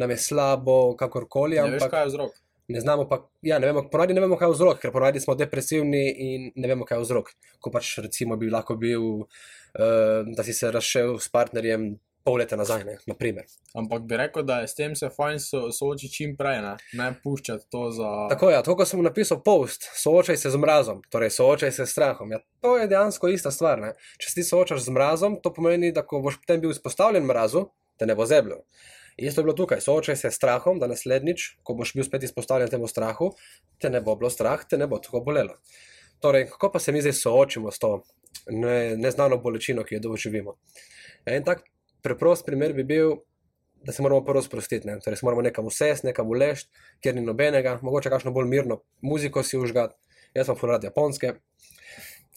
nam 0.00 0.10
je 0.10 0.18
slabo, 0.18 0.78
kakorkoli. 0.98 1.60
Ne 1.60 1.76
veš, 1.76 1.84
Ampak 1.84 1.92
kaj 1.92 2.06
je 2.06 2.12
vzrok. 2.12 2.38
ne 2.72 2.80
znamo 2.80 3.04
pa, 3.08 3.18
ja, 3.44 3.58
ne 3.60 3.68
vemo, 3.68 3.84
ponavadi 3.92 4.16
ne 4.16 4.24
vemo, 4.24 4.38
kaj 4.40 4.48
je 4.48 4.56
vzrok, 4.56 4.80
ker 4.80 4.94
ponavadi 4.94 5.20
smo 5.20 5.36
depresivni 5.36 6.06
in 6.26 6.48
ne 6.56 6.72
vemo, 6.72 6.88
kaj 6.88 6.98
je 6.98 7.04
vzrok. 7.04 7.30
Ko 7.60 7.70
pač 7.70 7.98
recimo 8.06 8.40
bi 8.40 8.48
lahko 8.50 8.78
bil, 8.80 9.04
uh, 9.20 10.32
da 10.32 10.46
si 10.46 10.56
se 10.56 10.72
razšel 10.72 11.18
s 11.20 11.28
partnerjem 11.28 11.92
pol 12.24 12.38
leta 12.40 12.56
nazaj, 12.56 12.84
ne, 12.84 12.96
naprimer. 13.06 13.46
Ampak 13.78 14.06
bi 14.08 14.16
rekel, 14.16 14.44
da 14.46 14.60
je 14.62 14.68
s 14.68 14.78
tem 14.78 14.94
se 14.96 15.10
fajn 15.16 15.40
so, 15.42 15.62
soočiti 15.74 16.14
čim 16.14 16.36
prej, 16.38 16.60
ne, 16.64 16.74
ne 16.98 17.08
puščati 17.24 17.68
to 17.70 17.88
za. 17.94 18.10
Tako 18.30 18.50
je, 18.50 18.56
ja, 18.56 18.62
tako 18.62 18.76
kot 18.82 18.90
sem 18.90 19.02
napisal 19.04 19.42
post, 19.44 19.88
soočaj 20.02 20.38
se 20.40 20.50
z 20.50 20.62
mrazom, 20.62 21.02
torej 21.10 21.34
soočaj 21.36 21.72
se 21.72 21.86
s 21.86 21.94
strahom. 21.94 22.32
Ja, 22.32 22.42
to 22.60 22.76
je 22.78 22.88
dejansko 22.90 23.30
ista 23.32 23.50
stvar. 23.50 23.80
Ne? 23.82 23.92
Če 24.18 24.30
se 24.30 24.40
ti 24.40 24.46
soočaš 24.46 24.84
z 24.86 24.96
mrazom, 24.96 25.38
to 25.42 25.52
pomeni, 25.54 25.92
da 25.92 26.06
ko 26.06 26.22
boš 26.24 26.40
potem 26.42 26.62
bil 26.62 26.74
izpostavljen 26.74 27.26
mrazu, 27.28 27.66
te 27.98 28.06
ne 28.06 28.18
bo 28.18 28.26
zeblil. 28.26 28.62
Isto 29.16 29.40
je 29.40 29.44
bilo 29.44 29.54
tukaj, 29.56 29.80
soočaj 29.80 30.16
se 30.16 30.30
s 30.30 30.38
strahom, 30.38 30.78
da 30.80 30.88
naslednjič, 30.88 31.48
ko 31.62 31.74
boš 31.76 31.92
bil 31.94 32.04
spet 32.04 32.22
izpostavljen 32.24 32.70
temu 32.70 32.88
strahu, 32.88 33.32
te 33.78 33.90
ne 33.90 34.00
bo 34.00 34.16
bilo 34.16 34.30
strah, 34.30 34.64
te 34.68 34.78
ne 34.78 34.88
bo 34.88 34.98
tako 34.98 35.20
bolelo. 35.20 35.58
Torej, 36.22 36.46
kako 36.54 36.72
pa 36.72 36.78
se 36.78 36.92
mi 36.92 37.02
zdaj 37.02 37.12
soočimo 37.18 37.70
s 37.70 37.78
to 37.78 38.02
ne, 38.50 38.96
neznano 38.96 39.36
bolečino, 39.42 39.84
ki 39.84 39.98
jo 39.98 40.00
doživimo? 40.00 40.56
En 41.26 41.44
tak 41.44 41.62
preprost 42.02 42.46
primer 42.46 42.72
bi 42.72 42.84
bil, 42.84 43.16
da 43.84 43.92
se 43.92 44.02
moramo 44.02 44.24
prvo 44.24 44.42
sprostiti, 44.42 44.86
ne? 44.86 44.98
torej 45.00 45.16
se 45.20 45.26
moramo 45.26 45.42
nekam 45.42 45.66
usesti, 45.66 46.06
nekam 46.06 46.28
uležti, 46.28 46.70
kjer 47.02 47.16
ni 47.16 47.24
nobenega, 47.26 47.78
mogoče 47.82 48.10
kakšno 48.10 48.30
bolj 48.30 48.48
mirno 48.50 48.82
muziko 49.00 49.42
si 49.42 49.58
užgati. 49.58 49.94
Jaz 50.34 50.48
sem 50.48 50.56
furat 50.56 50.84
japonske. 50.84 51.34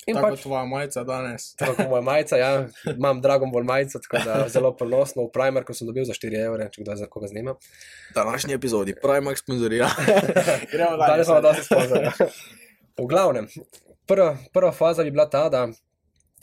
In 0.05 0.13
Tako 0.13 0.27
pač, 0.27 0.33
pač... 0.35 0.41
tvoja 0.43 0.65
majica 0.69 1.01
danes. 1.03 1.45
tako 1.57 1.73
kot 1.79 1.87
moja 1.89 2.01
majica, 2.05 2.37
ja, 2.37 2.49
imam 2.91 3.21
Dragon 3.21 3.49
Ball 3.51 3.65
majico, 3.65 3.99
tako 4.03 4.21
da 4.25 4.35
zelo 4.53 4.69
ponosno 4.77 5.23
v 5.25 5.31
Primarku 5.33 5.73
sem 5.73 5.87
dobil 5.89 6.05
za 6.05 6.13
4 6.13 6.43
evre, 6.45 6.67
če 6.69 6.83
kdo 6.83 6.97
za 6.99 7.07
koga 7.09 7.31
zanima. 7.31 7.55
Današnji 8.13 8.53
epizodi, 8.53 8.93
Primark 9.01 9.41
sponzorira. 9.41 9.89
Gremo 10.73 10.99
Danes 11.01 11.25
smo 11.25 11.39
dosti 11.41 11.65
sponzorja. 11.65 12.13
V 13.01 13.07
glavnem, 13.09 13.49
prva, 14.05 14.35
prva 14.53 14.71
faza 14.71 15.03
bi 15.03 15.15
bila 15.15 15.25
ta, 15.29 15.47
da 15.49 15.65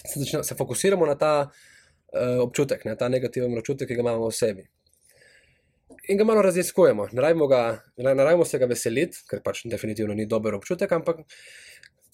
se, 0.02 0.18
začne, 0.18 0.42
se 0.44 0.58
fokusiramo 0.58 1.06
na 1.06 1.14
ta 1.14 1.32
uh, 2.12 2.38
občutek, 2.44 2.84
na 2.84 2.96
ta 2.96 3.08
negativen 3.08 3.58
občutek, 3.58 3.88
ki 3.88 3.98
ga 3.98 4.06
imamo 4.06 4.28
v 4.28 4.36
sebi. 4.36 4.68
In 6.08 6.18
ga 6.18 6.24
malo 6.24 6.42
raziskujemo. 6.42 7.08
Ne 7.12 7.22
rabimo, 7.22 7.48
ne, 7.96 8.14
ne 8.14 8.44
se 8.44 8.58
ga 8.58 8.66
veseliti, 8.66 9.22
ker 9.28 9.42
pač 9.42 9.62
definitivno 9.70 10.14
ni 10.14 10.26
dober 10.26 10.54
občutek, 10.54 10.92
ampak 10.92 11.22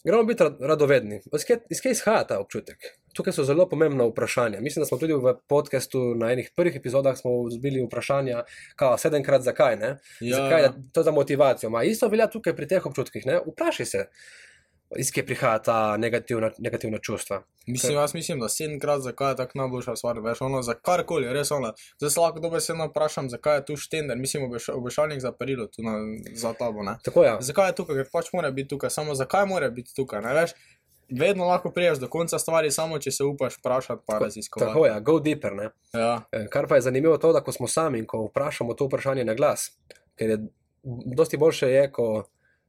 gremo 0.04 0.24
biti 0.24 0.44
rad- 0.44 0.60
radovedni. 0.60 1.20
Iz 1.34 1.44
kje, 1.44 1.58
iz 1.70 1.80
kje 1.80 1.90
izhaja 1.90 2.24
ta 2.24 2.40
občutek? 2.40 2.90
Tukaj 3.16 3.32
so 3.32 3.44
zelo 3.44 3.68
pomembna 3.68 4.04
vprašanja. 4.04 4.60
Mislim, 4.60 4.82
da 4.82 4.86
smo 4.86 4.98
tudi 4.98 5.16
v 5.16 5.34
podkastu 5.48 6.14
na 6.14 6.32
enih 6.32 6.50
prvih 6.56 6.76
epizodah 6.76 7.16
zbili 7.52 7.82
vprašanja, 7.86 8.44
kao 8.76 8.98
sedemkrat 8.98 9.42
zakaj. 9.42 9.76
Ne? 9.76 9.96
Ja. 10.20 10.36
Zakaj 10.36 10.68
to 10.92 11.02
za 11.02 11.10
motivacijo? 11.10 11.70
Ma 11.70 11.84
isto 11.84 12.08
velja 12.08 12.28
tukaj 12.30 12.56
pri 12.56 12.68
teh 12.68 12.86
občutkih. 12.86 13.26
Ne? 13.26 13.40
Vprašaj 13.46 13.86
se, 13.86 14.04
iz 14.96 15.10
kje 15.12 15.26
prihaja 15.26 15.58
ta 15.58 15.96
negativna, 15.96 16.50
negativna 16.58 16.98
čustva. 16.98 17.42
Mislim, 17.66 17.96
jaz 17.96 18.14
mislim, 18.14 18.40
da 18.40 18.48
sedemkrat 18.48 19.00
zakaj 19.00 19.30
je 19.30 19.36
tako 19.36 19.58
najboljša 19.58 19.96
stvar, 19.96 20.20
veš, 20.20 20.40
ono 20.40 20.62
za 20.62 20.74
karkoli, 20.74 21.32
res 21.32 21.50
ono. 21.50 21.72
Zdaj 21.98 22.10
se 22.10 22.20
lahko 22.20 22.40
dobesedno 22.40 22.86
vprašam, 22.86 23.30
zakaj 23.30 23.56
je 23.56 23.64
tu 23.64 23.76
štender, 23.76 24.18
mislim, 24.18 24.44
obeš, 24.44 24.68
obešalnik 24.68 25.20
za 25.20 25.32
perilo 25.32 25.66
tu 25.66 25.82
na, 25.82 25.98
za 26.34 26.52
tabo, 26.52 26.82
ne. 26.82 26.96
Tako 27.04 27.22
je. 27.22 27.28
Ja. 27.28 27.36
Zakaj 27.40 27.68
je 27.68 27.74
tukaj, 27.74 27.96
ker 27.96 28.08
pač 28.12 28.32
mora 28.32 28.50
biti 28.50 28.68
tukaj, 28.68 28.90
samo 28.90 29.14
zakaj 29.14 29.46
mora 29.46 29.70
biti 29.70 29.94
tukaj, 29.94 30.22
ne 30.22 30.34
veš. 30.34 30.56
Vedno 31.20 31.44
lahko 31.44 31.70
priješ 31.70 31.98
do 31.98 32.08
konca 32.08 32.38
stvari, 32.38 32.70
samo 32.70 32.98
če 32.98 33.10
se 33.10 33.24
upaš 33.24 33.58
vprašati, 33.58 34.02
pa 34.06 34.18
raziskovati. 34.18 34.72
Tako 34.72 34.86
je, 34.86 35.00
go 35.00 35.18
deeper. 35.20 35.54
Ne? 35.56 35.70
Ja, 35.92 36.22
Eh, 36.32 36.46
Kar 36.52 36.66
pa 36.68 36.74
je 36.74 36.80
zanimivo 36.80 37.18
to, 37.18 37.32
da 37.32 37.40
ko 37.40 37.52
smo 37.52 37.68
sami 37.68 37.98
in 37.98 38.06
ko 38.06 38.26
vprašamo 38.26 38.74
to 38.74 38.86
vprašanje 38.86 39.24
na 39.24 39.34
glas, 39.34 39.70
ker 40.16 40.30
je 40.30 40.38
dosti 41.16 41.36
boljše 41.36 41.70
je, 41.70 41.92
ko 41.92 42.24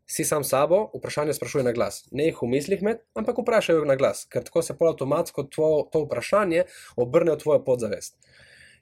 si 0.09 0.25
sam 0.25 0.43
sabo, 0.43 0.89
vprašanje 0.97 1.33
sprašuje 1.33 1.63
na 1.63 1.71
glas. 1.71 2.03
Ne 2.11 2.29
jih 2.29 2.41
v 2.41 2.49
mislih 2.49 2.81
med, 2.81 3.01
ampak 3.13 3.37
vprašaj 3.37 3.77
jih 3.77 3.87
na 3.87 3.95
glas, 3.99 4.25
ker 4.25 4.43
tako 4.45 4.63
se 4.65 4.73
pol 4.77 4.89
avtomatsko 4.89 5.45
to, 5.53 5.69
vprašanje 5.93 6.65
obrne 6.97 7.35
v 7.35 7.41
tvojo 7.43 7.61
podzavest. 7.65 8.17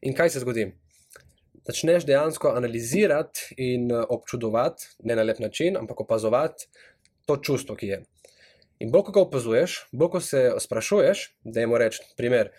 In 0.07 0.15
kaj 0.15 0.31
se 0.33 0.43
zgodi? 0.43 0.69
Začneš 1.67 2.05
dejansko 2.07 2.53
analizirati 2.55 3.57
in 3.59 3.91
občudovati, 3.91 4.87
ne 5.03 5.17
na 5.19 5.25
lep 5.27 5.41
način, 5.43 5.75
ampak 5.77 5.99
opazovati 6.05 6.69
to 7.27 7.35
čustvo, 7.43 7.75
ki 7.75 7.91
je. 7.91 7.99
In 8.79 8.93
bolj 8.93 9.09
ko 9.09 9.17
ga 9.17 9.25
opazuješ, 9.25 9.75
bolj 9.91 10.13
ko 10.13 10.21
se 10.23 10.45
sprašuješ, 10.63 11.25
da 11.43 11.59
jim 11.59 11.75
reči, 11.75 12.05
primer, 12.17 12.53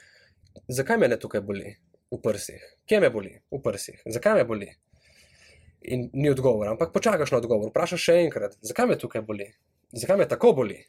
zakaj 0.68 1.00
me 1.00 1.16
tukaj 1.16 1.40
boli 1.40 1.72
v 2.12 2.20
prsih, 2.20 2.60
kje 2.84 3.00
me 3.00 3.10
boli 3.14 3.32
v 3.48 3.62
prsih, 3.64 4.02
zakaj 4.04 4.42
me 4.42 4.44
boli. 4.44 4.68
In 5.82 6.10
ni 6.12 6.30
odgovora, 6.30 6.72
ampak 6.74 6.92
počakaš 6.92 7.30
na 7.30 7.38
odgovor, 7.38 7.70
vprašaš 7.70 8.02
še 8.02 8.14
enkrat, 8.24 8.56
zakaj 8.66 8.88
me 8.90 8.96
tukaj 8.98 9.22
boli, 9.22 9.46
zakaj 9.94 10.18
me 10.18 10.26
tako 10.28 10.52
boli, 10.58 10.80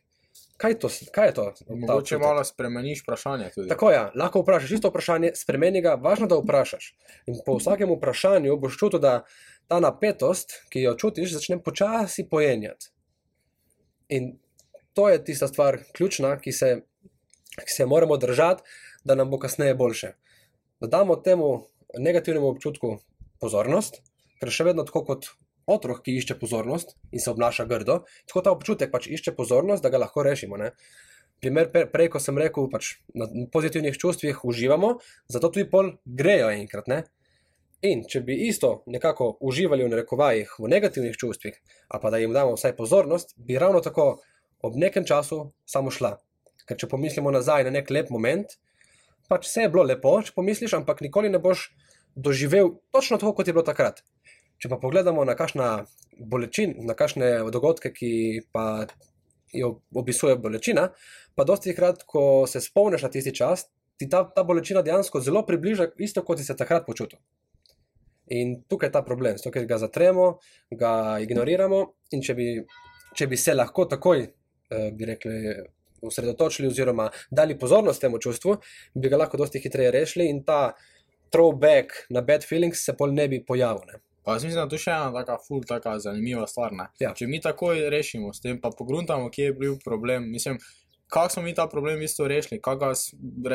kaj, 0.58 0.79
to, 0.81 0.89
kaj 1.13 1.27
je 1.27 1.34
to? 1.34 1.43
mogoče 1.69 1.93
občutek? 1.93 2.22
malo 2.24 2.43
spremeniš 2.43 3.03
vprašanje 3.03 3.51
tudi. 3.55 3.69
Tako 3.69 3.91
je, 3.91 3.96
ja, 3.96 4.12
lahko 4.15 4.41
vprašaš 4.41 4.72
isto 4.72 4.89
vprašanje, 4.89 5.31
spremeni 5.36 5.81
ga, 5.81 5.93
važno, 5.93 6.27
da 6.27 6.39
vprašaš. 6.41 6.89
In 7.29 7.39
po 7.46 7.55
vsakem 7.60 7.93
vprašanju 7.96 8.58
boš 8.58 8.77
čutil, 8.77 9.00
da 9.00 9.24
ta 9.69 9.79
napetost, 9.79 10.58
ki 10.74 10.84
jo 10.88 10.96
čutiš, 10.98 11.38
začne 11.38 11.60
počasi 11.63 12.25
pojenjati. 12.29 12.91
In 14.10 14.34
to 14.93 15.10
je 15.10 15.24
tista 15.24 15.48
stvar, 15.48 15.77
ključna, 15.93 16.34
ki 16.41 16.51
se, 16.51 16.81
ki 17.55 17.72
se 17.72 17.86
moramo 17.86 18.17
držati, 18.17 18.63
da 19.03 19.15
nam 19.15 19.29
bo 19.29 19.39
kasneje 19.39 19.75
boljše. 19.75 20.13
Da 20.79 20.88
damo 20.88 21.15
temu 21.15 21.67
negativnemu 21.98 22.48
občutku 22.48 22.98
pozornost, 23.39 24.01
ker 24.39 24.51
še 24.53 24.67
vedno 24.69 24.86
tako 24.88 25.03
kot 25.08 25.29
otrok, 25.69 26.01
ki 26.05 26.17
išče 26.19 26.39
pozornost 26.39 26.96
in 27.12 27.22
se 27.22 27.29
obnaša 27.31 27.67
grdo, 27.69 28.01
tako 28.27 28.43
ta 28.46 28.55
občutek 28.55 28.91
pač 28.91 29.08
išče 29.12 29.36
pozornost, 29.38 29.84
da 29.84 29.91
ga 29.93 30.01
lahko 30.01 30.24
rešimo. 30.25 30.58
Ne? 30.58 30.72
Primer 31.39 31.69
prej, 31.72 32.10
ko 32.12 32.19
sem 32.19 32.38
rekel, 32.39 32.67
pač 32.72 32.98
na 33.15 33.29
pozitivnih 33.53 33.96
čustvih 33.96 34.41
uživamo, 34.43 34.98
zato 35.31 35.51
tudi 35.53 35.69
pol 35.69 35.93
grejo 36.03 36.50
enkrat. 36.51 36.89
Ne? 36.91 37.03
In 37.88 38.03
če 38.12 38.19
bi 38.27 38.36
isto 38.50 38.81
nekako 38.91 39.38
uživali 39.39 39.86
v 39.86 39.93
narekovajih 39.93 40.58
v 40.60 40.72
negativnih 40.72 41.15
čustvih, 41.15 41.55
a 41.88 42.00
pa 42.03 42.12
da 42.12 42.19
jim 42.19 42.34
damo 42.36 42.58
vsaj 42.58 42.75
pozornost, 42.75 43.38
bi 43.38 43.60
ravno 43.62 43.79
tako 43.79 44.17
ob 44.60 44.75
nekem 44.75 45.05
času 45.08 45.53
samo 45.63 45.93
šla. 45.93 46.17
Ker 46.67 46.75
če 46.75 46.89
pomislimo 46.91 47.31
nazaj 47.31 47.63
na 47.69 47.72
nek 47.77 47.88
lep 47.89 48.12
moment, 48.12 48.58
pač 49.31 49.48
vse 49.48 49.63
je 49.63 49.72
bilo 49.72 49.86
lepo, 49.88 50.17
če 50.25 50.36
pomisliš, 50.36 50.75
ampak 50.75 51.00
nikoli 51.05 51.31
ne 51.31 51.39
boš 51.39 51.69
doživel 52.19 52.75
točno 52.91 53.17
tako, 53.22 53.31
kot 53.38 53.48
je 53.48 53.55
bilo 53.55 53.63
takrat. 53.63 54.03
Če 54.59 54.69
pa 54.71 54.77
pogledamo 54.81 55.23
na 55.25 55.35
kakšna 55.39 55.69
bolečin, 56.19 56.75
na 56.87 56.95
kakšne 56.99 57.31
dogodke, 57.53 57.93
ki 57.95 58.11
pa 58.51 58.85
jo 59.55 59.79
opisuje 59.95 60.35
bolečina, 60.35 60.89
pa 61.35 61.45
dosti 61.47 61.73
krat, 61.75 62.03
ko 62.05 62.45
se 62.47 62.61
spomniš 62.61 63.05
na 63.07 63.11
tisti 63.13 63.33
čas, 63.35 63.69
ti 63.99 64.07
ta, 64.11 64.23
ta 64.35 64.43
bolečina 64.43 64.83
dejansko 64.85 65.21
zelo 65.23 65.45
približa, 65.47 65.89
isto 65.97 66.23
kot 66.27 66.39
si 66.39 66.45
se 66.47 66.55
takrat 66.59 66.85
počutil. 66.85 67.19
In 68.35 68.59
tukaj 68.69 68.91
je 68.91 68.93
ta 68.93 69.01
problem, 69.01 69.39
zato 69.39 69.51
ker 69.55 69.65
ga 69.65 69.79
zatremo, 69.81 70.27
ga 70.77 70.91
ignoriramo. 71.23 71.81
In 72.13 72.21
če 72.21 72.35
bi, 72.37 72.49
če 73.17 73.27
bi 73.31 73.39
se 73.39 73.55
lahko 73.55 73.87
takoj, 73.89 74.21
eh, 74.27 74.89
bi 74.93 75.07
rekli, 75.09 75.55
osredotočili 76.01 76.67
oziroma 76.67 77.09
dali 77.31 77.57
pozornost 77.59 78.01
temu 78.01 78.19
čustvu, 78.19 78.55
bi 78.95 79.09
ga 79.09 79.17
lahko 79.17 79.37
dosti 79.37 79.59
hitreje 79.59 79.91
rešili 79.91 80.29
in 80.29 80.43
ta 80.43 80.73
throwback 81.33 82.05
na 82.09 82.21
bad 82.21 82.45
feelings 82.45 82.85
se 82.85 82.95
pol 82.97 83.13
ne 83.13 83.27
bi 83.27 83.41
pojavil. 83.45 83.83
Ne. 83.87 83.99
Pa 84.29 84.36
jaz 84.36 84.43
mislim, 84.43 84.62
da 84.62 84.69
to 84.69 84.77
je 84.77 84.83
še 84.83 84.91
ena 84.93 85.13
taka 85.13 85.38
ful, 85.41 85.63
taka 85.65 85.95
zanimiva 86.00 86.43
stvar. 86.48 86.74
ne. 86.74 86.86
Ja. 87.01 87.15
Če 87.17 87.25
mi 87.27 87.39
takoj 87.41 87.88
rešimo 87.89 88.29
s 88.33 88.43
tem, 88.43 88.59
pa 88.62 88.69
pogruntamo, 88.69 89.31
kje 89.33 89.48
je 89.48 89.55
bil 89.57 89.79
problem, 89.81 90.27
mislim, 90.29 90.59
kako 91.09 91.33
smo 91.33 91.43
mi 91.43 91.55
ta 91.57 91.65
problem 91.67 91.98
v 91.98 92.05
bistvu 92.05 92.27
rešili, 92.29 92.59
kako 92.62 92.77
ga 92.77 92.91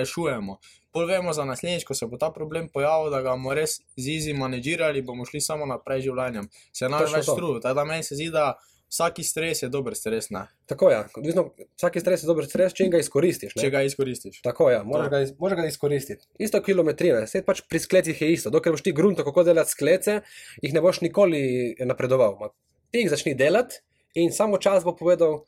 rešujemo. 0.00 0.58
Pol 0.90 1.06
vemo 1.06 1.32
za 1.32 1.44
naslednjič, 1.46 1.84
ko 1.86 1.94
se 1.94 2.06
bo 2.10 2.18
ta 2.18 2.32
problem 2.34 2.66
pojavil, 2.74 3.12
da 3.14 3.22
ga 3.22 3.36
bomo 3.38 3.54
res 3.54 3.76
z 3.94 4.16
easy 4.16 4.34
managirali, 4.34 5.02
bomo 5.02 5.22
šli 5.26 5.40
samo 5.40 5.66
naprej 5.66 6.08
življenjem. 6.08 6.50
Se 6.74 6.90
nam 6.90 7.06
več 7.06 7.30
to. 7.30 7.38
truditi. 7.38 7.62
Tako 7.62 7.78
da 7.78 7.84
meni 7.84 8.02
se 8.02 8.18
zdi, 8.18 8.32
da 8.34 8.56
vsaki 8.94 9.24
stres 9.26 9.62
je 9.62 9.68
dober 9.68 9.96
stres, 9.98 10.28
ne? 10.30 10.44
Tako 10.70 10.90
je, 10.90 10.98
odvisno, 11.16 11.42
vsak 11.74 11.96
stres 11.98 12.22
je 12.22 12.28
dober 12.28 12.46
stres, 12.46 12.72
če 12.72 12.86
ga 12.88 13.00
izkoristiš. 13.02 13.56
Ne. 13.56 13.62
če 13.62 13.70
ga 13.70 13.80
izkoristiš. 13.82 14.38
Tako 14.42 14.68
je, 14.70 14.78
moraš, 14.84 15.06
To. 15.06 15.10
ga 15.10 15.20
iz- 15.20 15.32
moraš 15.38 15.58
ga 15.58 15.66
izkoristiti. 15.66 16.28
Isto 16.38 16.60
kilometrina, 16.62 17.24
vse 17.24 17.42
pač 17.42 17.64
pri 17.66 17.78
sklecih 17.78 18.22
je 18.22 18.28
isto. 18.32 18.50
Dokler 18.50 18.76
boš 18.76 18.84
ti 18.86 18.92
grunto, 18.94 19.24
kako 19.24 19.42
delati 19.44 19.70
sklece, 19.70 20.20
jih 20.62 20.72
ne 20.72 20.80
boš 20.80 21.00
nikoli 21.00 21.42
napredoval. 21.80 22.38
Ma, 22.40 22.52
ti 22.90 23.02
jih 23.02 23.10
začni 23.10 23.34
delati 23.34 23.82
in 24.14 24.30
samo 24.32 24.58
čas 24.58 24.84
bo 24.84 24.94
povedal 24.94 25.40
uh, 25.40 25.44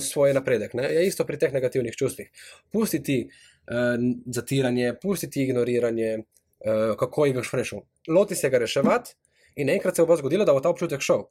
svoj 0.00 0.34
napredek. 0.34 0.74
Ne? 0.74 0.84
Je 0.92 1.06
isto 1.08 1.24
pri 1.24 1.38
teh 1.38 1.52
negativnih 1.52 1.96
čustvih. 1.96 2.28
Pusti 2.68 3.00
ti 3.02 3.18
uh, 3.24 3.96
zatiranje, 4.28 4.92
pusti 5.00 5.30
ti 5.30 5.42
ignoriranje, 5.42 6.18
uh, 6.18 6.92
kako 7.00 7.26
jih 7.26 7.38
boš 7.40 7.52
rešil. 7.52 7.80
Loti 8.08 8.36
se 8.36 8.50
ga 8.50 8.60
reševati 8.60 9.16
in 9.56 9.72
enkrat 9.72 9.96
se 9.96 10.04
bo 10.04 10.16
zgodilo, 10.16 10.44
da 10.44 10.52
bo 10.52 10.60
ta 10.60 10.68
občutek 10.68 11.00
šel. 11.00 11.24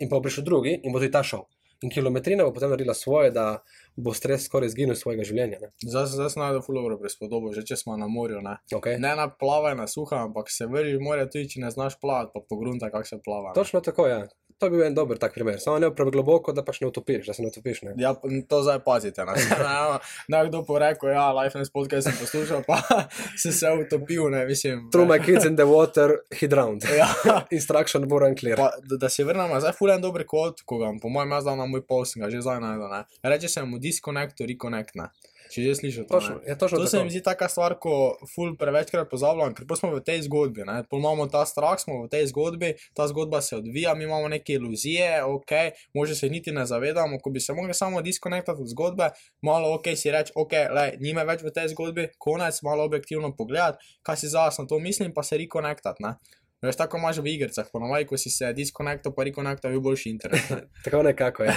In 0.00 0.08
pa 0.08 0.16
bo 0.16 0.24
prišel 0.26 0.44
drugi 0.44 0.78
in 0.82 0.92
bo 0.92 0.98
tudi 0.98 1.12
ta 1.12 1.22
šel. 1.22 1.46
In 1.82 1.88
kilometrina 1.90 2.44
bo 2.44 2.52
potem 2.52 2.68
naredila 2.68 2.94
svoje, 2.94 3.30
da 3.32 3.62
bo 3.96 4.12
stres 4.12 4.44
skoraj 4.44 4.68
izginil 4.68 4.92
iz 4.92 5.00
svojega 5.00 5.24
življenja. 5.24 5.70
Zdaj 5.80 6.06
se 6.06 6.18
zdaj 6.18 6.34
najde 6.42 6.60
fulovro 6.66 6.98
prispodobo, 7.00 7.54
že 7.56 7.64
če 7.64 7.78
smo 7.80 7.96
na 7.96 8.08
morju, 8.08 8.42
ne? 8.44 8.58
Okay. 8.76 9.00
Ne 9.00 9.14
na 9.16 9.30
plavaj 9.32 9.78
na 9.78 9.86
suha, 9.88 10.20
ampak 10.26 10.52
se 10.52 10.68
vrži 10.68 10.98
v 10.98 11.06
morje 11.06 11.30
tudi, 11.32 11.48
če 11.54 11.64
ne 11.64 11.72
znaš 11.72 11.96
plavati, 12.02 12.34
pa 12.34 12.44
pogrunta, 12.52 12.92
kako 12.92 13.08
se 13.08 13.20
plava. 13.24 13.54
ne. 13.54 13.56
Točno 13.56 13.80
tako 13.80 14.06
je. 14.10 14.18
Ja. 14.18 14.28
To 14.60 14.66
je 14.66 14.70
bil 14.70 14.82
en 14.84 14.94
dober 14.94 15.16
tak 15.16 15.32
primer. 15.32 15.56
Samo 15.60 15.78
ne 15.80 15.88
pregloboko, 15.94 16.52
da 16.52 16.60
pač 16.60 16.82
ne 16.82 16.90
utopiš, 16.90 17.26
da 17.30 17.32
se 17.32 17.42
ne 17.42 17.48
utopiš. 17.48 17.78
Ne? 17.86 17.94
Ja, 17.96 18.10
to 18.48 18.58
zdaj 18.62 18.82
pazite. 18.84 19.24
Ne, 19.24 19.32
ne, 19.32 19.98
ne 20.28 20.40
kdo 20.48 20.60
bo 20.68 20.76
rekel, 20.78 21.14
ja, 21.14 21.30
Life 21.32 21.56
and 21.58 21.70
Podcast 21.72 22.10
sem 22.10 22.18
poslušal, 22.20 22.60
pa 22.66 22.76
si 23.40 23.52
se 23.56 23.72
utopil, 23.72 24.28
ne, 24.30 24.44
mislim. 24.46 24.90
Throw 24.92 25.08
my 25.08 25.16
kids 25.24 25.48
in 25.48 25.56
the 25.56 25.64
water, 25.64 26.18
he 26.40 26.48
drowned. 26.48 26.84
Ja, 26.92 27.08
Instruction 27.56 28.04
more 28.08 28.28
unclear. 28.28 28.60
pa, 28.60 28.70
da, 28.84 29.00
da 29.00 29.08
se 29.08 29.24
vrnemo, 29.24 29.60
zdaj 29.64 29.72
fulen 29.78 30.04
dober 30.04 30.26
kvot, 30.28 30.60
ko 30.68 30.78
ga 30.82 30.92
po 31.02 31.08
mojem, 31.08 31.32
jaz 31.38 31.48
dal 31.48 31.56
na 31.56 31.64
moj 31.66 31.86
post, 31.88 32.20
ga 32.20 32.28
že 32.28 32.44
zdaj 32.44 32.60
najdel, 32.60 32.88
ne. 32.92 33.04
Reče 33.22 33.48
se 33.48 33.64
mu 33.64 33.80
disconnect 33.80 34.44
reconnect, 34.44 34.94
ne. 35.00 35.08
Če 35.50 35.62
že 35.62 35.74
slišal 35.74 36.04
to, 36.06 36.14
Točno, 36.14 36.34
ne. 36.38 36.50
je 36.50 36.58
točno 36.58 36.78
To 36.78 36.86
se 36.86 36.96
tako. 36.96 37.04
mi 37.04 37.10
zdi 37.10 37.22
taka 37.22 37.48
stvar, 37.48 37.74
ko 37.82 38.18
ful 38.34 38.54
prevečkrat 38.56 39.10
pozabljam, 39.10 39.54
ker 39.54 39.66
smo 39.76 39.90
v 39.96 40.00
tej 40.06 40.22
zgodbi. 40.22 40.62
Ne? 40.66 40.84
Pol 40.90 41.02
imamo 41.02 41.26
ta 41.26 41.42
strah, 41.46 41.74
smo 41.80 42.04
v 42.04 42.08
tej 42.08 42.26
zgodbi, 42.30 42.74
ta 42.94 43.08
zgodba 43.10 43.40
se 43.42 43.56
odvija, 43.56 43.94
mi 43.94 44.04
imamo 44.04 44.28
neke 44.28 44.52
iluzije, 44.52 45.24
ok, 45.24 45.52
može 45.94 46.14
se 46.14 46.30
niti 46.30 46.52
ne 46.52 46.66
zavedamo. 46.66 47.18
Ko 47.18 47.30
bi 47.30 47.40
se 47.40 47.52
mogli 47.52 47.74
samo 47.74 48.02
diskonektati 48.02 48.62
od 48.62 48.68
zgodbe, 48.68 49.10
malo 49.42 49.74
ok 49.74 49.90
si 49.96 50.10
reči, 50.10 50.32
ok, 50.34 50.52
le, 50.70 50.86
nime 51.00 51.24
več 51.24 51.42
v 51.42 51.50
tej 51.50 51.68
zgodbi, 51.74 52.08
konec, 52.18 52.62
malo 52.62 52.84
objektivno 52.84 53.34
pogledati, 53.36 53.82
kaj 54.02 54.16
si 54.16 54.28
zdaj 54.30 54.54
na 54.58 54.66
to 54.66 54.78
mislim, 54.78 55.12
pa 55.14 55.22
se 55.22 55.38
rekonektati. 55.38 56.02
ne. 56.02 56.14
Veš, 56.60 56.76
tako 56.76 56.98
imaš 56.98 57.18
v 57.24 57.30
igrah, 57.32 57.68
ponovadi, 57.72 58.04
ko 58.04 58.18
si 58.20 58.28
se 58.30 58.50
diskonektal, 58.52 59.14
pa 59.16 59.24
rekonektal, 59.24 59.72
je 59.72 59.80
boljši 59.80 60.10
internet. 60.10 60.50
ne. 60.50 60.58
Tako 60.84 61.02
nekako 61.02 61.46
je. 61.46 61.54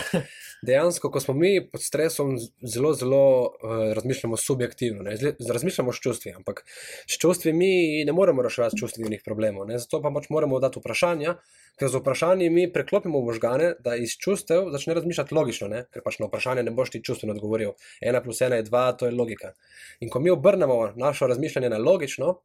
Dejansko, 0.64 1.10
ko 1.12 1.20
smo 1.20 1.34
mi 1.36 1.50
pod 1.72 1.84
stresom, 1.84 2.38
zelo, 2.64 2.94
zelo 2.94 3.24
uh, 3.44 3.92
razmišljamo 3.98 4.38
subjektivno. 4.38 5.04
Ne? 5.04 5.18
Zle- 5.20 5.36
Razmišljamo 5.54 5.94
s 5.94 6.00
čustvi, 6.00 6.32
ampak 6.32 6.64
s 7.08 7.18
čustvi 7.20 7.54
mi 7.54 8.06
ne 8.06 8.16
moremo 8.16 8.42
reševati 8.42 8.80
čustvenih 8.80 9.22
problemov. 9.26 9.68
Ne? 9.68 9.82
Zato 9.84 10.00
pa 10.02 10.12
pač 10.16 10.30
moramo 10.30 10.62
dati 10.64 10.80
vprašanja, 10.80 11.36
ker 11.80 11.92
z 11.92 12.00
vprašanji 12.00 12.50
mi 12.50 12.70
preklopimo 12.72 13.20
možgane, 13.28 13.74
da 13.84 13.98
iz 14.00 14.16
čustev 14.16 14.72
začne 14.72 14.96
razmišljati 15.02 15.36
logično, 15.36 15.68
ne? 15.68 15.84
ker 15.92 16.06
pač 16.06 16.22
na 16.24 16.32
vprašanje 16.32 16.64
ne 16.64 16.72
boš 16.72 16.96
ti 16.96 17.04
čustveno 17.04 17.36
odgovoril. 17.36 17.76
Ena 18.00 18.24
plus 18.24 18.40
ena 18.42 18.56
je 18.62 18.70
dva, 18.72 18.88
to 18.96 19.12
je 19.12 19.12
logika. 19.12 19.52
In 20.00 20.10
ko 20.10 20.24
mi 20.24 20.32
obrnemo 20.32 20.94
naše 20.96 21.28
razmišljanje 21.28 21.76
na 21.76 21.84
logično, 21.84 22.38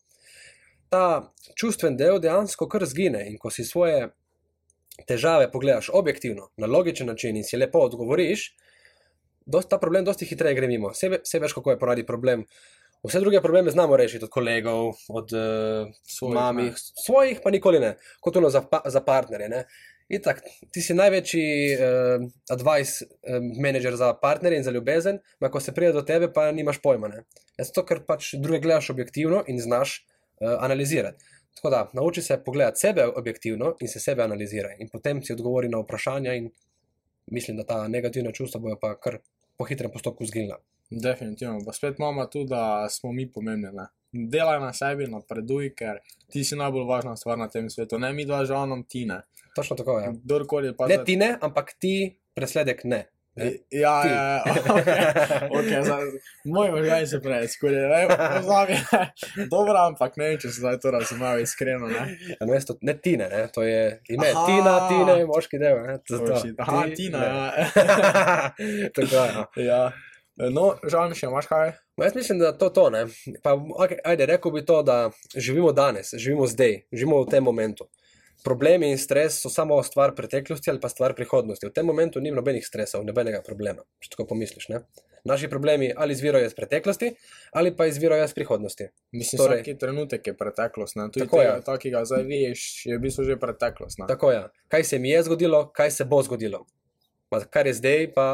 ta 0.90 1.32
čustven 1.56 1.96
del 1.96 2.20
dejansko 2.20 2.68
kar 2.68 2.86
zgine. 2.86 3.26
In 3.28 3.38
ko 3.38 3.50
si 3.50 3.64
svoje 3.64 4.08
težave 5.06 5.50
pogledaš 5.52 5.90
objektivno, 5.94 6.50
na 6.56 6.66
logičen 6.66 7.06
način 7.06 7.36
in 7.36 7.44
si 7.44 7.56
lepo 7.56 7.78
odgovoriš, 7.78 8.48
dost, 9.46 9.68
ta 9.70 9.78
problem 9.78 10.04
dosti 10.04 10.26
hitreje 10.26 10.54
gre 10.54 10.68
mimo. 10.68 10.90
Vse, 10.92 11.20
vse 11.22 11.38
veš, 11.38 11.54
kako 11.56 11.70
je 11.70 11.78
ponadi 11.78 12.06
problem. 12.06 12.44
Vse 13.06 13.20
druge 13.20 13.40
probleme 13.40 13.70
znamo 13.70 13.96
rešiti 13.96 14.24
od 14.24 14.30
kolegov, 14.30 14.88
od 15.08 15.32
uh, 15.32 15.92
Svojih, 16.02 16.34
mamih, 16.34 16.72
ne. 16.72 17.04
svojih 17.04 17.40
pa 17.44 17.50
nikoli 17.50 17.78
ne, 17.80 17.94
kot 18.20 18.36
ono 18.36 18.50
za, 18.50 18.62
pa, 18.62 18.82
za 18.84 19.00
partnerje. 19.00 19.48
Ne? 19.48 19.62
Itak, 20.08 20.40
ti 20.72 20.82
si 20.82 20.96
največji 20.98 21.76
uh, 21.76 22.26
advice 22.50 23.06
uh, 23.06 23.38
manager 23.62 23.96
za 23.96 24.12
partnerje 24.18 24.58
in 24.58 24.64
za 24.64 24.74
ljubezen, 24.74 25.20
ma 25.40 25.50
ko 25.50 25.60
se 25.60 25.74
pride 25.74 25.92
do 25.92 26.02
tebe, 26.02 26.32
pa 26.32 26.50
nimaš 26.52 26.82
pojma. 26.82 27.08
Ne? 27.08 27.22
Zato, 27.58 27.86
ker 27.86 28.02
pač 28.08 28.32
druge 28.34 28.58
gledaš 28.66 28.90
objektivno 28.90 29.44
in 29.46 29.62
znaš 29.62 30.00
uh, 30.00 30.17
analizirati. 30.40 31.24
Tako 31.54 31.70
da, 31.70 31.90
nauči 31.92 32.22
se 32.22 32.42
pogledati 32.44 32.80
sebe 32.80 33.06
objektivno 33.06 33.74
in 33.80 33.88
se 33.88 34.00
sebe 34.00 34.22
analizirati, 34.22 34.82
in 34.82 34.88
potem 34.88 35.22
si 35.22 35.32
odgovori 35.32 35.68
na 35.68 35.78
vprašanja, 35.78 36.34
in 36.34 36.50
mislim, 37.26 37.56
da 37.56 37.64
ta 37.64 37.88
negativna 37.88 38.32
čustva 38.32 38.60
bojo 38.60 38.78
pa 38.80 38.94
kar 39.00 39.18
po 39.56 39.64
hitrem 39.64 39.90
postopku 39.90 40.26
zginila. 40.26 40.58
Definitivno, 40.90 41.58
pa 41.66 41.72
spet 41.72 41.98
imamo 41.98 42.26
tu, 42.26 42.44
da 42.44 42.88
smo 42.90 43.12
mi 43.12 43.32
pomembni. 43.32 43.68
Ne? 43.72 43.86
Delaj 44.12 44.60
na 44.60 44.72
sebi, 44.72 45.06
napreduj, 45.10 45.74
ker 45.76 45.98
ti 46.32 46.44
si 46.44 46.56
najbolj 46.56 46.86
važna 46.88 47.16
stvar 47.16 47.38
na 47.38 47.48
tem 47.48 47.68
svetu. 47.70 47.98
Ne 47.98 48.12
mi 48.12 48.24
dva 48.26 48.44
žanom, 48.44 48.84
ti 48.88 49.04
ne. 49.06 49.20
Točno 49.56 49.76
tako 49.76 49.98
je. 49.98 50.04
Ja. 50.04 50.12
Kdorkoli 50.24 50.76
pa 50.76 50.86
Ne 50.86 51.04
ti 51.04 51.16
ne, 51.16 51.34
ampak 51.40 51.74
ti 51.80 52.20
presledek 52.34 52.84
ne. 52.84 53.04
Ja, 53.38 53.44
Ti. 53.44 53.58
ja, 53.70 53.94
ja, 54.04 54.42
okay, 54.44 55.48
okay, 55.50 55.82
za, 55.82 55.98
moj 56.44 56.70
možgaj 56.70 57.06
se 57.06 57.20
prej, 57.20 57.48
skoraj, 57.48 57.88
ne, 57.88 58.00
pozabi. 58.36 58.78
Dobro, 59.46 59.76
ampak 59.78 60.16
ne 60.16 60.28
vem, 60.28 60.38
če 60.38 60.48
se 60.48 60.60
zdaj 60.60 60.80
to 60.80 60.90
razumel 60.90 61.40
iskreno, 61.40 61.86
ne. 61.86 62.02
Namesto, 62.40 62.74
ne 62.80 62.94
tine, 62.94 63.28
ne? 63.28 63.46
to 63.48 63.62
je 63.62 63.82
ime. 64.08 64.30
Aha. 64.30 64.46
Tina, 64.46 64.74
tine, 64.88 65.16
moški 65.26 65.58
del. 65.58 65.82
Ne? 65.86 65.98
To, 66.02 66.14
Oh, 66.14 66.26
to. 66.26 66.40
shit. 66.40 66.54
Aha, 66.58 66.82
Ti, 66.86 66.94
Tina, 66.96 67.18
ne. 67.18 67.26
ja. 67.28 67.46
tako 68.94 69.14
je. 69.14 69.30
Ja. 69.30 69.46
ja. 69.64 69.82
No, 70.50 70.68
žal 70.86 71.08
mi 71.10 71.16
še 71.18 71.26
imaš 71.26 71.48
kaj? 71.50 71.72
Ma 71.98 72.06
Jaz 72.06 72.14
mislim, 72.14 72.38
da 72.38 72.52
to 72.54 72.68
to 72.70 72.90
ne. 72.90 73.04
Pa, 73.42 73.56
okay, 73.56 73.98
ajde, 74.06 74.26
rekel 74.26 74.52
bi 74.54 74.62
to, 74.62 74.82
da 74.82 75.08
živimo 75.34 75.72
danes, 75.72 76.12
živimo 76.14 76.46
zdaj, 76.46 76.76
živimo 76.92 77.24
v 77.24 77.30
tem 77.32 77.42
momentu. 77.42 77.88
Problemi 78.44 78.90
in 78.90 78.98
stres 78.98 79.40
so 79.42 79.50
samo 79.50 79.82
stvar 79.82 80.14
preteklosti 80.14 80.70
ali 80.70 80.80
pa 80.80 80.88
stvar 80.88 81.14
prihodnosti. 81.14 81.66
V 81.66 81.74
tem 81.74 81.86
momentu 81.86 82.20
ni 82.20 82.30
nobenih 82.30 82.66
stresov, 82.66 83.04
nobenega 83.06 83.42
problema, 83.46 83.82
če 83.98 84.12
tako 84.14 84.28
pomisliš. 84.30 84.68
Ne? 84.70 84.82
Naši 85.26 85.48
problemi 85.50 85.90
ali 85.96 86.14
izvirajo 86.14 86.46
iz 86.46 86.54
preteklosti 86.54 87.10
ali 87.52 87.74
pa 87.76 87.86
izvirajo 87.86 88.24
iz 88.24 88.34
prihodnosti. 88.34 88.88
Mislim, 89.12 89.42
Torej- 89.42 89.62
vsaki 89.62 89.78
trenutek 89.78 90.26
je 90.26 90.36
preteklost, 90.36 90.96
ne. 90.96 91.08
Tudi 91.10 91.26
Tako 91.26 91.40
je. 91.40 91.48
tega, 91.48 91.64
ta, 91.66 91.78
ki 91.78 91.90
ga 91.90 92.04
zdaj 92.04 92.22
vidiš, 92.22 92.86
je 92.86 92.98
v 92.98 93.02
bistvu 93.02 93.24
že 93.24 93.36
preteklost, 93.40 93.98
ne. 93.98 94.06
Tako 94.06 94.30
je. 94.30 94.44
Kaj 94.68 94.84
se 94.84 94.98
mi 94.98 95.10
je 95.10 95.22
zgodilo, 95.22 95.66
kaj 95.74 95.90
se 95.90 96.04
bo 96.04 96.22
zgodilo. 96.22 96.64
Ma, 97.30 97.42
kar 97.44 97.66
je 97.66 97.74
zdaj, 97.74 98.12
pa 98.14 98.28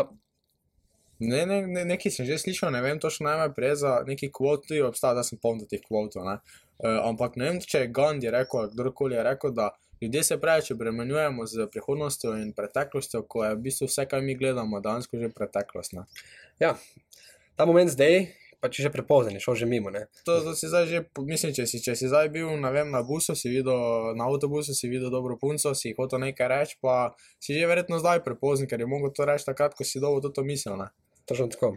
Ne, 1.18 1.46
ne, 1.46 1.62
ne, 1.66 1.84
nekaj 1.84 2.10
sem 2.10 2.26
že 2.26 2.38
slišal, 2.42 2.72
ne 2.74 2.80
vem 2.82 2.98
točno 3.00 3.30
najprej 3.30 3.76
za 3.76 3.92
neki 4.06 4.32
kvoti, 4.34 4.80
obstaja, 4.82 5.14
da 5.14 5.22
sem 5.22 5.38
poln 5.38 5.62
teh 5.70 5.80
kvotov. 5.80 6.26
Uh, 6.26 6.98
ampak 7.06 7.36
ne 7.38 7.48
vem, 7.48 7.60
če 7.62 7.84
je 7.84 7.90
Gandhi 7.94 8.32
rekel, 8.34 8.66
kdorkoli 8.72 9.14
je 9.14 9.22
rekel, 9.22 9.54
da 9.54 9.70
ljudje 10.02 10.22
se 10.22 10.40
preveč 10.40 10.70
obremenjujemo 10.70 11.46
z 11.46 11.66
prihodnostjo 11.72 12.36
in 12.42 12.52
preteklostjo, 12.52 13.22
ko 13.28 13.44
je 13.44 13.54
v 13.54 13.60
bistvu 13.66 13.88
vse, 13.90 14.06
kar 14.10 14.22
mi 14.22 14.36
gledamo, 14.38 14.80
danes 14.80 15.08
že 15.12 15.28
preteklost. 15.28 15.92
Ne. 15.92 16.04
ja, 16.60 16.74
ta 17.56 17.66
moment 17.66 17.90
zdaj, 17.90 18.26
pa 18.60 18.70
če 18.72 18.86
že 18.86 18.90
prepozen, 18.90 19.36
šel 19.40 19.58
že 19.60 19.66
mimo. 19.68 19.92
Ne? 19.92 20.06
To, 20.24 20.40
to 20.40 20.54
si 20.56 20.68
zdaj 20.72 20.86
že, 20.88 21.04
mislim, 21.20 21.52
če 21.52 21.66
si, 21.68 21.82
če 21.84 21.96
si 21.98 22.08
zdaj 22.08 22.30
bil 22.32 22.48
vem, 22.72 22.88
na 22.90 23.02
busu, 23.04 23.36
si 23.36 23.52
videl, 23.52 24.14
na 24.16 24.24
avtobusu 24.24 24.72
si 24.72 24.88
videl 24.88 25.12
dobro 25.12 25.36
punco, 25.36 25.74
si 25.76 25.92
hotel 25.98 26.24
nekaj 26.24 26.48
reči, 26.48 26.78
pa 26.80 27.12
si 27.36 27.52
že 27.52 27.68
verjetno 27.68 28.00
zdaj 28.00 28.24
prepozen, 28.24 28.64
ker 28.70 28.80
je 28.80 28.88
mogel 28.88 29.12
to 29.12 29.28
reči 29.28 29.44
takrat, 29.44 29.76
ko 29.76 29.84
si 29.84 30.00
dobil 30.00 30.32
to 30.32 30.40
misel. 30.40 30.80
Ne. 30.80 30.88
Točno 31.28 31.52
tako. 31.52 31.76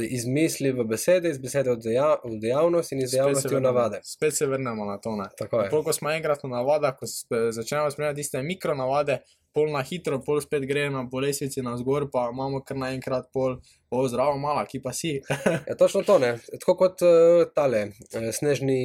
Iz 0.00 0.24
misli 0.26 0.72
v 0.72 0.84
besede, 0.84 1.28
iz 1.28 1.38
besede 1.38 1.70
v, 1.70 1.76
deja, 1.76 2.16
v 2.24 2.38
dejavnost 2.40 2.92
in 2.92 3.02
iz 3.02 3.10
dejavnosti 3.10 3.48
v 3.48 3.50
vrnemo- 3.50 3.62
navade. 3.62 4.00
Spet 4.02 4.34
se 4.34 4.46
vrnemo 4.46 4.84
na 4.84 4.98
to. 4.98 5.12
Je. 5.36 5.68
Ko 5.70 5.92
smo 5.92 6.10
enkrat 6.10 6.42
na 6.42 6.48
navadah, 6.50 6.96
ko 6.96 7.04
začnemo 7.50 7.90
spremljati 7.90 8.16
tiste 8.16 8.42
mikronavade, 8.42 9.18
pol 9.52 9.68
na 9.70 9.82
hitro, 9.82 10.18
pol 10.18 10.40
spet 10.40 10.64
gre 10.64 10.90
na 10.90 11.04
po 11.04 11.20
lesvici 11.20 11.62
na 11.62 11.76
zgor, 11.76 12.08
pa 12.10 12.30
imamo 12.32 12.62
kar 12.62 12.76
naenkrat 12.76 13.28
pol, 13.30 13.60
o 13.90 14.08
zdravo, 14.08 14.38
mala, 14.38 14.64
ki 14.64 14.80
pa 14.80 14.92
si. 14.92 15.20
Ja, 15.68 15.76
točno 15.76 16.02
to, 16.02 16.18
ne. 16.18 16.38
Tako 16.58 16.74
kot 16.76 17.02
uh, 17.02 17.44
tale 17.54 17.84
uh, 17.86 18.30
snežni 18.32 18.80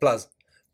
plaz. 0.00 0.26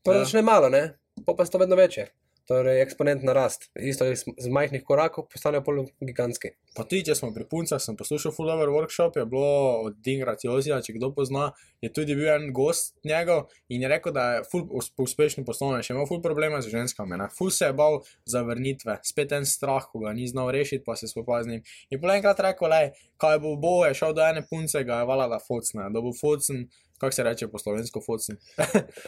To 0.03 0.13
Ja. 0.13 0.19
ja. 0.19 0.25
začne 0.25 0.43
malo, 0.43 0.69
ne, 0.69 0.97
pa 1.27 1.35
pa 1.35 1.45
so 1.45 1.59
vedno 1.59 1.77
večje. 1.77 2.09
Torej, 2.51 2.81
eksponentna 2.83 3.31
rast. 3.33 3.71
Isto 3.79 4.09
z 4.15 4.49
majhnih 4.51 4.83
korakov 4.83 5.29
postanejo 5.31 5.63
pol 5.63 5.77
gigantski. 6.03 6.49
Pa 6.75 6.83
tudi, 6.83 7.05
če 7.07 7.15
smo 7.15 7.29
pri 7.31 7.45
puncah, 7.47 7.79
sem 7.79 7.95
poslušal 7.95 8.35
Fullover 8.35 8.73
workshop, 8.75 9.21
je 9.21 9.25
bilo 9.31 9.85
od 9.85 10.01
Dingra 10.03 10.35
Tiozija, 10.35 10.81
če 10.83 10.97
kdo 10.97 11.13
pozna, 11.15 11.53
je 11.79 11.93
tudi 11.95 12.17
bil 12.19 12.27
en 12.33 12.49
gost 12.51 12.97
njegov 13.07 13.55
in 13.71 13.87
je 13.87 13.93
rekel, 13.93 14.15
da 14.17 14.25
je 14.33 14.43
ful 14.51 14.67
us- 14.75 14.91
uspešno 14.99 15.47
poslovnež, 15.47 15.93
je 15.93 15.95
imel 15.95 16.11
ful 16.11 16.19
probleme 16.27 16.59
z 16.59 16.75
ženskami, 16.75 17.21
ne. 17.23 17.31
ful 17.39 17.55
se 17.55 17.71
je 17.71 17.79
bal 17.79 18.01
zavrnitve, 18.27 18.99
spet 19.07 19.39
en 19.39 19.47
strah, 19.47 19.87
ko 19.87 20.03
ga 20.03 20.11
ni 20.19 20.27
znal 20.27 20.51
rešiti, 20.51 20.83
pa 20.83 20.99
se 20.99 21.07
spopada 21.07 21.47
z 21.47 21.55
njim. 21.55 21.63
In 21.95 22.03
pol 22.03 22.17
enkrat 22.19 22.43
rekel, 22.43 22.67
le, 22.67 22.83
kaj 23.15 23.39
bo, 23.39 23.55
bo, 23.63 23.85
je 23.87 23.95
šel 23.95 24.19
do 24.19 24.27
ene 24.27 24.43
punce, 24.43 24.83
ga 24.83 25.05
je 25.05 25.07
vala 25.07 25.31
da 25.31 25.39
focne, 25.39 25.87
da 25.95 26.03
bo 26.03 26.11
focen, 26.11 26.67
kako 27.01 27.17
se 27.17 27.25
reče 27.27 27.49
po 27.49 27.59
slovensko 27.59 28.03
focen, 28.05 28.37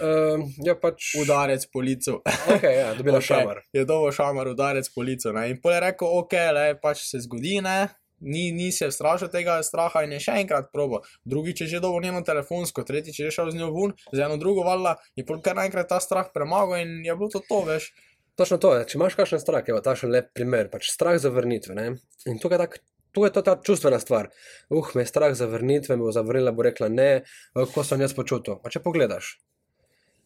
Uh, 0.02 0.40
ja, 0.64 0.74
pač. 0.80 1.12
udarec 1.20 1.66
po 1.72 1.80
licu. 1.84 2.20
Okay, 2.48 2.78
ja, 2.80 2.94
dobila 2.94 3.18
Ok, 3.18 3.24
okay. 3.24 3.28
šamar. 3.28 3.62
Je 3.72 3.84
dobo 3.84 4.12
šamar, 4.12 4.48
udarec 4.48 4.88
po 4.94 5.02
licu. 5.04 5.32
Ne? 5.32 5.50
In 5.52 5.60
pol 5.60 5.74
je 5.76 5.80
rekel, 5.84 6.08
ok, 6.08 6.32
le, 6.56 6.64
pač 6.80 7.04
se 7.06 7.20
zgodi, 7.26 7.60
ne. 7.64 7.88
Ni, 8.22 8.52
ni 8.54 8.68
se 8.72 8.86
strašil 8.90 9.28
tega 9.32 9.56
straha 9.66 10.04
in 10.06 10.12
je 10.14 10.20
še 10.22 10.36
enkrat 10.44 10.68
probo. 10.72 11.00
Drugič 11.26 11.64
je 11.64 11.66
že 11.72 11.80
dobil 11.82 12.04
njeno 12.06 12.20
telefonsko, 12.22 12.84
tretjič 12.86 13.18
je 13.18 13.32
šel 13.34 13.50
z 13.50 13.58
njo 13.58 13.72
ven, 13.74 13.96
z 14.14 14.22
eno 14.22 14.36
drugo 14.38 14.62
valjda 14.62 14.94
in 15.18 15.26
kar 15.42 15.58
naenkrat 15.58 15.90
ta 15.90 15.98
strah 16.00 16.30
premagal 16.30 16.78
in 16.84 17.00
je 17.02 17.16
bilo 17.18 17.28
to 17.34 17.42
to, 17.48 17.64
veš. 17.66 17.90
Točno 18.38 18.56
to 18.62 18.76
je. 18.76 18.86
Če 18.88 18.96
imaš 18.96 19.18
kakšen 19.18 19.42
strah, 19.42 19.66
je 19.66 19.82
ta 19.82 19.96
še 19.98 20.06
lep 20.08 20.30
primer, 20.38 20.70
pač 20.70 20.88
strah 20.94 21.18
zavrnitve. 21.20 21.74
Ne? 21.74 21.86
In 22.30 22.38
tukaj 22.38 22.56
je 22.56 22.62
tak. 22.62 22.78
Tu 23.12 23.24
je 23.24 23.32
to 23.32 23.42
ta 23.44 23.58
čustvena 23.60 23.98
stvar. 24.00 24.30
Uh, 24.70 24.88
me 24.94 25.02
je 25.02 25.10
strah 25.10 25.34
zavrnitve, 25.36 25.96
me 25.96 26.06
bo 26.06 26.12
zavrnila, 26.12 26.52
bo 26.52 26.64
rekla 26.64 26.88
ne, 26.88 27.10
kako 27.54 27.84
sem 27.84 28.00
jaz 28.00 28.14
počutil. 28.16 28.56
Pa 28.62 28.72
če 28.72 28.80
pogledaš, 28.80 29.36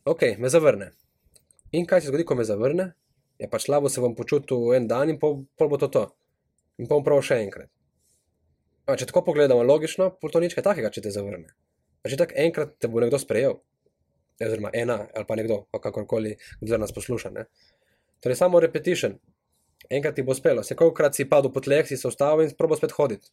ok, 0.07 0.37
me 0.39 0.51
zavrne. 0.53 0.93
In 1.75 1.87
kaj 1.87 2.05
se 2.05 2.13
zgodi, 2.13 2.25
ko 2.25 2.39
me 2.39 2.47
zavrne? 2.47 2.93
Je 3.43 3.49
pač 3.51 3.67
slabo 3.67 3.91
se 3.93 4.01
bom 4.01 4.15
počutil 4.17 4.71
en 4.77 4.87
dan 4.89 5.11
in 5.11 5.19
pol, 5.21 5.43
pol 5.59 5.69
bo 5.69 5.81
to 5.83 5.91
to. 5.93 6.07
In 6.79 6.87
bom 6.89 7.03
prav 7.05 7.25
še 7.27 7.41
enkrat. 7.43 7.69
A, 8.87 8.95
če 8.95 9.09
tako 9.11 9.25
pogledamo 9.27 9.67
logično, 9.67 10.13
pol 10.21 10.31
to 10.31 10.41
nič 10.41 10.55
kaj 10.55 10.65
takega, 10.69 10.93
če 10.95 11.03
te 11.09 11.11
zavrne. 11.11 11.51
A 12.07 12.11
že 12.13 12.21
tako 12.21 12.39
enkrat 12.39 12.77
te 12.79 12.89
bo 12.89 13.03
nekdo 13.03 13.19
sprejel. 13.19 13.59
Oziroma 14.39 14.71
ena 14.77 15.01
ali 15.17 15.27
pa 15.27 15.35
nekdo, 15.35 15.65
kakorkoli, 15.73 16.37
kdo 16.61 16.79
nas 16.79 16.95
posluša. 16.95 17.33
Ne? 17.35 17.49
Torej, 18.23 18.39
samo 18.39 18.61
repetition. 18.63 19.17
Enkrat 19.91 20.17
ti 20.19 20.25
bo 20.27 20.35
uspelo, 20.35 20.65
se 20.67 20.77
kolikokrat 20.79 21.15
si 21.15 21.29
padel 21.29 21.53
po 21.53 21.63
tleh, 21.65 21.87
si 21.87 21.97
se 21.97 22.09
ustavil 22.09 22.47
in 22.47 22.57
probo 22.59 22.79
spet 22.79 22.95
hoditi. 22.97 23.31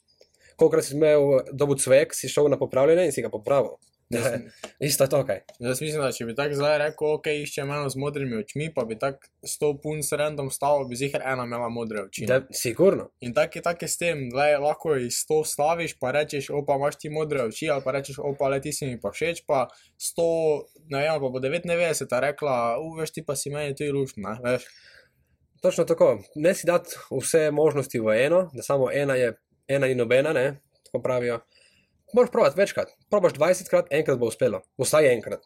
Kolikokrat 0.56 0.86
si 0.86 0.98
imel 0.98 1.42
dobu 1.52 1.78
cvek, 1.80 2.14
si 2.14 2.30
šel 2.30 2.52
na 2.54 2.60
popravljanje 2.62 3.10
in 3.10 3.16
si 3.16 3.26
ga 3.26 3.32
popravil. 3.34 3.78
Jaz, 4.14 4.26
Isto 4.80 5.08
to, 5.08 5.26
kaj. 5.26 5.40
jaz 5.60 5.82
mislim, 5.82 6.02
da 6.02 6.12
če 6.12 6.26
bi 6.26 6.36
tako 6.36 6.58
zdaj 6.58 6.78
rekel, 6.82 7.14
ok, 7.18 7.30
iščem 7.44 7.72
eno 7.72 7.90
z 7.90 8.00
modrimi 8.00 8.38
očmi, 8.38 8.70
pa 8.76 8.86
bi 8.90 8.98
tako 9.00 9.30
sto 9.48 9.72
punc 9.84 10.12
random 10.20 10.52
stavo, 10.54 10.86
bi 10.90 10.98
zihar 11.00 11.24
ena 11.34 11.48
imela 11.48 11.70
modre 11.74 12.04
oči. 12.08 12.28
Da, 12.30 12.42
sigurno. 12.54 13.10
In 13.26 13.34
tako 13.34 13.60
je, 13.60 13.66
tak 13.66 13.86
je 13.86 13.90
s 13.90 14.00
tem, 14.02 14.26
da 14.34 14.48
lahko 14.62 14.96
iz 15.00 15.24
100 15.26 15.40
staviš, 15.54 15.98
pa 16.02 16.14
rečeš, 16.16 16.52
opa, 16.54 16.78
imaš 16.80 17.00
ti 17.02 17.14
modre 17.14 17.46
oči, 17.48 17.70
ali 17.74 17.86
pa 17.86 17.96
rečeš, 17.98 18.20
opa, 18.24 18.52
le 18.54 18.62
ti 18.64 18.74
si 18.76 18.90
mi 18.90 19.00
pa 19.02 19.14
všeč, 19.16 19.44
pa 19.50 19.66
100, 19.98 20.28
ne 20.94 21.06
vem, 21.06 21.22
pa 21.24 21.34
bo 21.34 21.44
99 21.44 22.20
rekla, 22.28 22.58
uveš 22.84 23.16
ti 23.18 23.26
pa 23.26 23.38
si 23.40 23.54
meni 23.54 23.78
tudi 23.78 23.94
lušten, 23.96 24.28
ne, 24.28 24.40
veš. 24.44 24.68
Točno 25.64 25.84
tako. 25.84 26.08
Ne 26.36 26.54
si 26.54 26.68
dati 26.68 26.90
vse 27.14 27.52
možnosti 27.52 28.00
v 28.00 28.18
eno, 28.18 28.50
da 28.54 28.64
samo 28.64 28.92
ena 28.92 29.16
je 29.16 29.34
ena 29.68 29.88
in 29.88 29.98
nobena, 29.98 30.34
ne, 30.34 30.46
tako 30.84 31.02
pravijo. 31.02 31.40
Moraš 32.14 32.32
provati 32.32 32.60
večkrat. 32.60 32.88
Probaš 33.10 33.34
20 33.34 33.70
krat, 33.70 33.86
enkrat 33.92 34.18
bo 34.18 34.26
uspelo. 34.26 34.62
Vsaj 34.78 35.14
enkrat. 35.14 35.40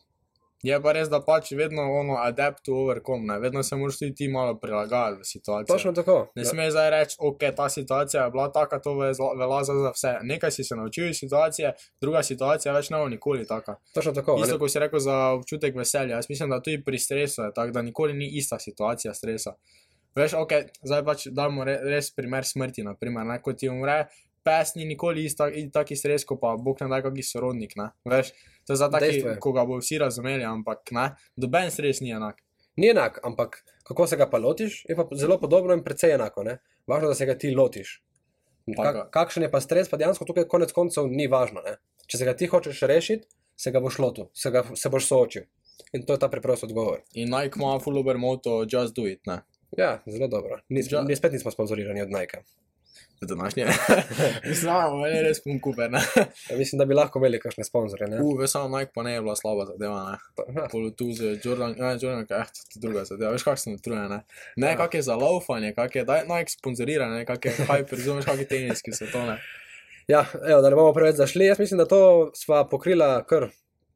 Je 0.63 0.81
pa 0.81 0.91
res, 0.91 1.05
da 1.07 1.19
pač 1.21 1.51
vedno 1.51 1.83
ono 1.93 2.15
adapt 2.17 2.63
to 2.65 2.73
overcome, 2.75 3.23
ne, 3.23 3.39
vedno 3.39 3.61
se 3.63 3.75
moraš 3.75 3.99
tudi 3.99 4.15
ti 4.15 4.27
malo 4.27 4.55
prilagajati 4.55 5.19
v 5.19 5.25
situacijo. 5.25 5.69
Točno 5.69 5.91
tako. 5.93 6.31
Ne 6.35 6.45
smeš 6.45 6.71
zdaj 6.71 6.89
reči, 6.89 7.15
ok, 7.19 7.37
ta 7.55 7.69
situacija 7.69 8.23
je 8.23 8.31
bila 8.31 8.51
taka, 8.51 8.79
to 8.79 8.93
ve- 8.93 9.13
velja 9.37 9.63
za 9.63 9.73
za 9.75 9.91
vse. 9.91 10.15
Nekaj 10.23 10.51
si 10.51 10.63
se 10.63 10.75
naučil 10.75 11.09
iz 11.09 11.17
situacije, 11.17 11.71
druga 12.01 12.23
situacija 12.23 12.73
več 12.73 12.89
ne 12.89 12.97
bo 12.97 13.07
nikoli 13.07 13.47
taka. 13.47 13.75
Točno 13.93 14.11
tako. 14.13 14.35
Isto, 14.37 14.59
kot 14.59 14.71
si 14.71 14.79
rekel 14.79 14.99
za 14.99 15.15
občutek 15.29 15.75
veselja. 15.75 16.15
Jaz 16.15 16.25
mislim, 16.29 16.49
da 16.49 16.61
tudi 16.61 16.83
pri 16.83 16.99
stresu 16.99 17.41
je 17.41 17.53
tako, 17.53 17.71
da 17.71 17.81
nikoli 17.81 18.13
ni 18.13 18.29
ista 18.33 18.59
situacija 18.59 19.13
stresa. 19.13 19.53
Veš, 20.17 20.33
ok, 20.33 20.53
zdaj 20.81 21.03
pač 21.05 21.27
damo 21.35 21.65
re, 21.67 21.77
res 21.85 22.09
primer 22.15 22.47
smrti, 22.47 22.85
naprimer, 22.87 23.27
ne, 23.27 23.37
ko 23.43 23.53
ti 23.53 23.69
umre. 23.69 24.07
Pes 24.47 24.73
ni 24.77 24.87
nikoli 24.87 25.25
taki 25.73 25.97
stres, 25.99 26.23
kot 26.25 26.39
pa 26.41 26.53
Bog 26.55 26.79
ne 26.81 26.87
da 26.89 27.01
kakšen 27.03 27.25
sorodnik. 27.27 27.75
Ne? 27.75 27.89
Veš, 28.07 28.31
to 28.65 28.73
je 28.73 28.79
za 28.79 28.87
taki, 28.89 29.19
je. 29.19 29.35
ko 29.43 29.51
ga 29.53 29.65
bo 29.67 29.81
vsi 29.81 29.99
razumeli, 30.01 30.45
ampak 30.47 30.93
ne, 30.95 31.09
doben 31.35 31.69
stres 31.73 31.99
ni 32.01 32.15
enak. 32.15 32.39
Ni 32.79 32.93
enak, 32.93 33.19
ampak 33.27 33.59
kako 33.83 34.07
se 34.07 34.17
ga 34.17 34.29
pa 34.29 34.39
lotiš, 34.39 34.85
je 34.87 34.95
pa 34.95 35.05
zelo 35.17 35.37
podobno 35.41 35.75
in 35.75 35.83
precej 35.83 36.15
enako. 36.15 36.45
Ne? 36.47 36.57
Važno, 36.87 37.11
da 37.11 37.17
se 37.17 37.27
ga 37.27 37.35
ti 37.37 37.51
lotiš. 37.51 37.97
Tako. 38.67 38.83
Kak, 38.83 39.11
kakšen 39.11 39.47
je 39.47 39.51
pa 39.51 39.61
stres, 39.63 39.89
pa 39.89 39.99
dejansko 39.99 40.25
tukaj 40.27 40.47
konec 40.51 40.73
koncev 40.75 41.07
ni 41.11 41.27
važno. 41.31 41.63
Ne? 41.65 41.77
Če 42.07 42.21
se 42.21 42.27
ga 42.27 42.35
ti 42.37 42.49
hočeš 42.51 42.81
rešiti, 42.89 43.27
se 43.57 43.73
ga 43.73 43.81
boš 43.83 43.99
lotil, 43.99 44.29
se, 44.37 44.51
ga, 44.53 44.63
se 44.75 44.91
boš 44.93 45.07
soočil. 45.09 45.47
In 45.95 46.03
to 46.07 46.15
je 46.15 46.21
ta 46.21 46.29
preprost 46.29 46.65
odgovor. 46.67 47.01
In 47.13 47.31
Nike 47.31 47.59
ima 47.59 47.77
full 47.83 47.99
over 47.99 48.17
moto, 48.17 48.63
just 48.69 48.95
do 48.95 49.07
it. 49.07 49.21
Ne? 49.27 49.41
Ja, 49.71 50.01
zelo 50.05 50.27
dobro. 50.27 50.59
Nis, 50.69 50.91
Ja. 50.91 51.03
spet 51.15 51.31
nismo 51.31 51.51
sponzorirani 51.51 52.01
od 52.01 52.09
Nike. 52.09 52.37
Za 53.21 53.35
današnje. 53.35 53.65
Mislim, 54.45 54.65
da 54.65 54.71
imamo 54.71 55.05
res 55.07 55.43
pun 55.43 55.59
kuper. 55.59 55.89
Ja, 56.49 56.57
mislim, 56.57 56.77
da 56.79 56.85
bi 56.85 56.93
lahko 56.93 57.19
imeli 57.19 57.39
kakšne 57.39 57.63
sponzorje. 57.63 58.07
ne? 58.07 58.19
U, 58.21 58.35
veš, 58.35 58.51
samo 58.51 58.77
Nike 58.77 58.91
pa 58.95 59.03
ne 59.03 59.13
je 59.13 59.21
bila 59.21 59.35
slaba 59.35 59.65
zadeva. 59.65 60.17
Ja, 60.55 60.67
Polo 60.71 60.89
tu 60.89 61.13
z 61.13 61.39
Jordan, 61.43 61.75
ne, 61.77 61.97
Jordan, 62.01 62.25
kaj, 62.25 62.39
eh, 62.39 62.45
je 62.75 62.81
druga 62.81 63.05
zadeva, 63.05 63.31
veš, 63.31 63.43
kak 63.43 63.59
sem 63.59 63.73
utrujen, 63.73 64.09
ne. 64.09 64.19
Ne, 64.55 64.67
Ja. 64.67 64.77
kak 64.77 64.93
je 64.93 65.01
za 65.01 65.15
laufanje, 65.15 65.73
kak 65.73 65.95
je, 65.95 66.03
daj, 66.03 66.21
Nike 66.23 66.51
sponzorira, 66.51 67.09
ne, 67.09 67.25
kak 67.25 67.45
je 67.45 67.51
hype, 67.59 67.91
razumeš, 67.91 68.25
kak 68.25 68.39
je 68.39 68.47
teniski 68.47 68.91
se 68.91 69.11
to, 69.11 69.25
ne. 69.25 69.37
Ja, 70.07 70.25
evo, 70.47 70.61
da 70.61 70.69
ne 70.69 70.75
bomo 70.75 70.93
preveč 70.93 71.15
zašli. 71.15 71.45
Jaz 71.45 71.59
mislim, 71.59 71.77
da 71.77 71.85
to 71.85 72.31
sva 72.35 72.69
pokrila 72.69 73.23
kar 73.25 73.49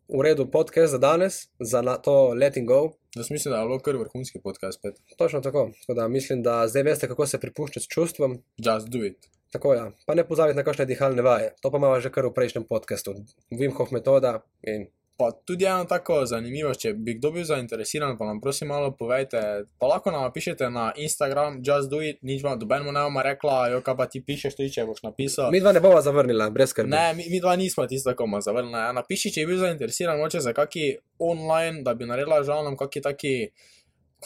v 0.10 0.22
redu 0.22 0.52
podcast 0.52 0.92
za 0.92 0.98
danes, 0.98 1.48
za 1.60 1.82
to 1.98 2.34
letting 2.34 2.68
go. 2.68 2.92
Jaz 3.16 3.32
mislim, 3.32 3.52
da 3.52 3.60
je 3.60 3.66
bilo 3.66 3.80
kar 3.80 3.96
vrhunski 3.96 4.40
podcast 4.40 4.80
spet. 4.80 4.96
Točno 5.18 5.42
tako. 5.42 5.72
tako 5.82 5.94
da 5.94 6.08
mislim, 6.08 6.44
da 6.44 6.68
zdaj 6.68 6.84
veste, 6.84 7.08
kako 7.08 7.28
se 7.28 7.40
pripuščati 7.40 7.90
čustvom. 7.90 8.44
Just 8.58 8.88
do 8.88 9.06
it. 9.06 9.28
Tako 9.52 9.74
ja. 9.74 9.92
Pa 10.06 10.16
ne 10.16 10.28
pozabite 10.28 10.56
na 10.56 10.64
kakšne 10.64 10.86
dihalne 10.86 11.22
vaje. 11.22 11.54
To 11.62 11.72
pa 11.72 11.78
imamo 11.78 12.00
že 12.00 12.12
kar 12.12 12.26
v 12.26 12.34
prejšnjem 12.34 12.64
podkastu. 12.64 13.16
Wim 13.52 13.76
Hof 13.76 13.92
metoda 13.92 14.40
in 14.64 14.88
Pa 15.22 15.32
tudi 15.46 15.66
eno 15.66 15.86
tako 15.86 16.24
zanimivo, 16.26 16.72
če 16.74 16.96
bi 16.98 17.14
kdo 17.20 17.30
bil 17.36 17.44
zainteresiran, 17.46 18.16
pa 18.18 18.26
nam 18.26 18.40
prosim 18.42 18.72
malo 18.74 18.88
povejte, 18.98 19.42
pa 19.78 19.90
lahko 19.92 20.10
nam 20.10 20.24
napišete 20.26 20.70
na 20.74 20.88
Instagram, 20.98 21.60
just 21.68 21.92
do 21.92 22.00
it, 22.02 22.18
nič 22.26 22.42
vam, 22.42 22.58
mu 22.58 22.92
ne 22.92 23.04
bomo 23.06 23.22
rekla, 23.22 23.58
jo, 23.70 23.84
kaj 23.86 23.98
pa 24.00 24.08
ti 24.10 24.24
pišeš, 24.26 24.56
tudi 24.58 24.72
če 24.74 24.88
boš 24.90 25.04
napisal. 25.06 25.52
mi 25.54 25.60
dva 25.62 25.76
ne 25.78 25.84
bova 25.84 26.00
zavrnila, 26.02 26.48
brez 26.50 26.74
skrbi. 26.74 26.90
Ne, 26.90 27.14
mi, 27.14 27.28
mi 27.30 27.38
dva 27.44 27.54
nismo 27.56 27.86
tisto, 27.86 28.16
koma 28.18 28.42
zavrnili. 28.42 28.80
Ja, 28.82 28.96
napiši, 28.98 29.30
če 29.36 29.44
je 29.44 29.50
bil 29.52 29.60
zainteresiran, 29.62 30.18
moče 30.18 30.42
za 30.42 30.56
kaki 30.58 30.88
online, 31.22 31.84
da 31.86 31.94
bi 31.94 32.10
naredila 32.10 32.42
žal 32.48 32.66
nam 32.66 32.80
kaki 32.80 33.04
taki, 33.06 33.34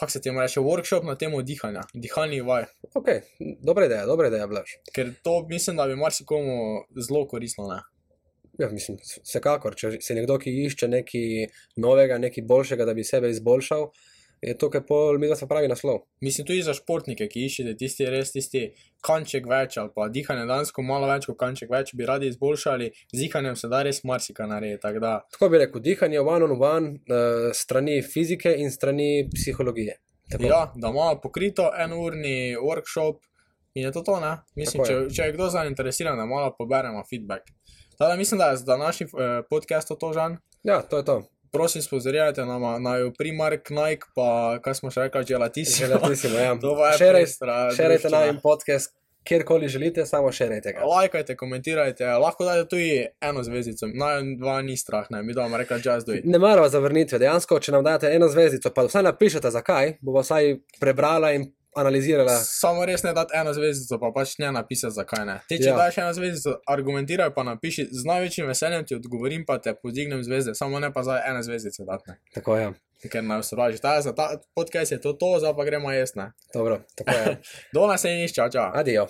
kako 0.00 0.14
se 0.14 0.22
temu 0.24 0.40
reče, 0.40 0.62
workshop 0.64 1.04
na 1.04 1.18
temo 1.20 1.42
dihanja, 1.42 1.82
dihalnih 1.92 2.40
vaj. 2.46 2.64
Ok, 2.94 3.12
dobra 3.60 3.84
ideja, 3.90 4.06
dobra 4.08 4.32
ideja, 4.32 4.48
Blaž. 4.48 4.78
Ker 4.96 5.12
to 5.20 5.42
mislim, 5.50 5.76
da 5.76 5.84
bi 5.92 6.00
marsikomu 6.00 6.86
zelo 6.96 7.26
koristilo. 7.28 7.68
Ne? 7.74 7.82
Ja, 8.58 8.68
mislim, 8.72 8.98
vsekakor, 9.24 9.74
če 9.76 9.98
se 10.00 10.14
nekdo, 10.16 10.38
ki 10.40 10.52
išče 10.64 10.88
nekaj 10.88 11.48
novega, 11.82 12.18
nekaj 12.18 12.44
boljšega, 12.48 12.86
da 12.88 12.94
bi 12.96 13.04
sebe 13.04 13.30
izboljšal, 13.30 13.90
je 14.40 14.54
to, 14.58 14.68
kar 14.70 14.82
pol 14.88 15.18
mi 15.18 15.28
da 15.28 15.36
se 15.36 15.48
pravi 15.48 15.68
naslov. 15.68 16.02
Mislim 16.20 16.46
tudi 16.46 16.62
za 16.62 16.74
športnike, 16.76 17.28
ki 17.28 17.44
iščete 17.46 17.76
tisti 17.80 18.08
res 18.12 18.32
tisti 18.32 18.62
kanček 19.06 19.46
več 19.48 19.78
ali 19.80 19.92
pa 19.94 20.08
dihanje 20.12 20.44
dansko 20.48 20.84
malo 20.84 21.08
več 21.08 21.28
kot 21.30 21.38
kanček 21.40 21.72
več, 21.72 21.94
bi 21.96 22.08
radi 22.08 22.30
izboljšali, 22.32 22.90
z 23.12 23.20
dihanjem 23.20 23.56
se 23.56 23.70
da 23.72 23.82
res 23.86 24.02
marsikaj 24.04 24.48
narediti. 24.50 24.82
tako 24.82 25.00
da 25.04 25.14
Tako 25.32 25.48
bi 25.52 25.62
rekel, 25.64 25.80
dihanje 25.82 26.20
one 26.20 26.44
on 26.44 26.56
one, 26.56 26.92
uh, 27.08 27.48
strani 27.52 28.02
fizike 28.02 28.52
in 28.60 28.70
strani 28.70 29.28
psihologije. 29.34 30.00
Tako. 30.30 30.44
Ja, 30.44 30.72
da 30.74 30.88
imamo 30.88 31.20
pokrito 31.22 31.70
enourni 31.78 32.56
workshop 32.56 33.20
in 33.74 33.84
je 33.84 33.92
to 33.92 34.02
to, 34.02 34.20
ne? 34.20 34.36
Mislim, 34.56 34.82
Tako 34.82 34.88
če, 34.88 34.94
je. 34.94 35.10
če 35.14 35.22
je 35.22 35.32
kdo 35.36 35.48
zainteresiran, 35.52 36.16
da 36.18 36.26
malo 36.26 36.54
poberemo 36.58 37.04
feedback. 37.10 37.52
Tada 37.98 38.16
mislim, 38.16 38.38
da 38.38 38.44
je 38.46 38.56
za 38.56 38.64
današnji 38.66 39.06
eh, 39.06 39.42
podcast 39.50 39.88
to 40.00 40.12
žan. 40.12 40.36
ja, 40.62 40.82
to 40.82 40.96
je 40.96 41.04
to. 41.04 41.22
Prosim, 41.52 41.82
sponzorirajte 41.82 42.44
nam 42.44 42.82
na 42.82 42.92
Primark, 43.18 43.70
Nike, 43.70 44.06
pa 44.14 44.58
kaj 44.62 44.74
smo 44.74 44.90
še 44.90 45.00
rekli, 45.00 45.24
Gelatis. 45.24 45.78
Želatisimo, 45.78 46.38
ja. 46.38 46.54
To 46.60 46.74
pa 46.76 46.88
je 46.88 46.98
Šeraj- 46.98 47.20
pestra 47.20 47.70
Šerajte 47.70 48.02
druščina. 48.02 48.26
nam 48.26 48.40
podcast, 48.42 48.92
kjerkoli 49.24 49.68
želite, 49.68 50.06
samo 50.06 50.32
še 50.32 50.48
rejte 50.48 50.72
ga. 50.72 50.84
Lajkajte, 50.84 51.36
komentirajte, 51.36 52.06
lahko 52.06 52.44
dajte 52.44 52.68
tudi 52.68 52.90
eno 53.20 53.42
zvezdico, 53.42 53.86
naj 53.88 54.20
dva 54.36 54.62
ni 54.62 54.76
strah, 54.76 55.06
ne, 55.10 55.22
mi 55.22 55.34
doma 55.34 55.56
rekla 55.56 55.76
just 55.76 56.06
do 56.06 56.14
it. 56.14 56.24
Ne 56.24 56.38
maramo 56.38 56.68
zavrnitve. 56.68 57.18
Dejansko, 57.18 57.58
če 57.58 57.72
nam 57.72 57.84
date 57.84 58.12
eno 58.12 58.28
zvezdico, 58.28 58.70
pa 58.70 58.84
vsaj 58.84 59.02
napišete, 59.02 59.50
zakaj, 59.50 59.96
bo 60.00 60.20
vsaj 60.20 60.56
prebrala 60.80 61.32
in 61.32 61.48
analizirala. 61.76 62.38
Samo 62.44 62.84
res 62.84 63.02
ne 63.02 63.12
dati 63.12 63.36
eno 63.36 63.52
zvezdico, 63.52 63.98
pa 64.00 64.10
pač 64.14 64.38
ne 64.38 64.52
napisati, 64.52 64.94
zakaj 64.94 65.26
ne. 65.26 65.40
Ti, 65.48 65.58
če 65.58 65.70
Ja. 65.70 65.74
ja. 65.74 65.76
daš 65.76 65.98
eno 65.98 66.12
zvezdico, 66.12 66.56
argumentiraj 66.68 67.34
pa 67.34 67.42
napiši, 67.42 67.88
z 67.92 68.04
največjim 68.08 68.46
veseljem 68.46 68.86
ti 68.86 68.94
odgovorim, 68.94 69.44
pa 69.46 69.58
te 69.58 69.74
podignem 69.74 70.24
zvezde, 70.24 70.54
samo 70.54 70.80
ne 70.80 70.92
pa 70.92 71.02
za 71.02 71.20
ene 71.26 71.42
zvezdice 71.42 71.84
dati, 71.84 72.10
ne. 72.10 72.18
Tako 72.34 72.56
je. 72.56 72.72
ker 73.06 73.22
naj 73.24 73.38
usražiš. 73.38 73.80
Ta, 73.80 74.00
za 74.02 74.10
ta 74.14 74.40
podcast 74.56 74.92
je 74.92 75.00
to, 75.00 75.12
to, 75.12 75.36
zdaj 75.38 75.52
pa 75.56 75.64
gremo 75.64 75.92
jesti, 75.92 76.18
ne. 76.18 76.32
Dobro, 76.54 76.80
tako 76.96 77.10
je. 77.14 77.36
Do 77.74 77.86
naslednjič, 77.86 78.34
čau, 78.34 78.48
čau. 78.50 78.70
Adijo. 78.74 79.06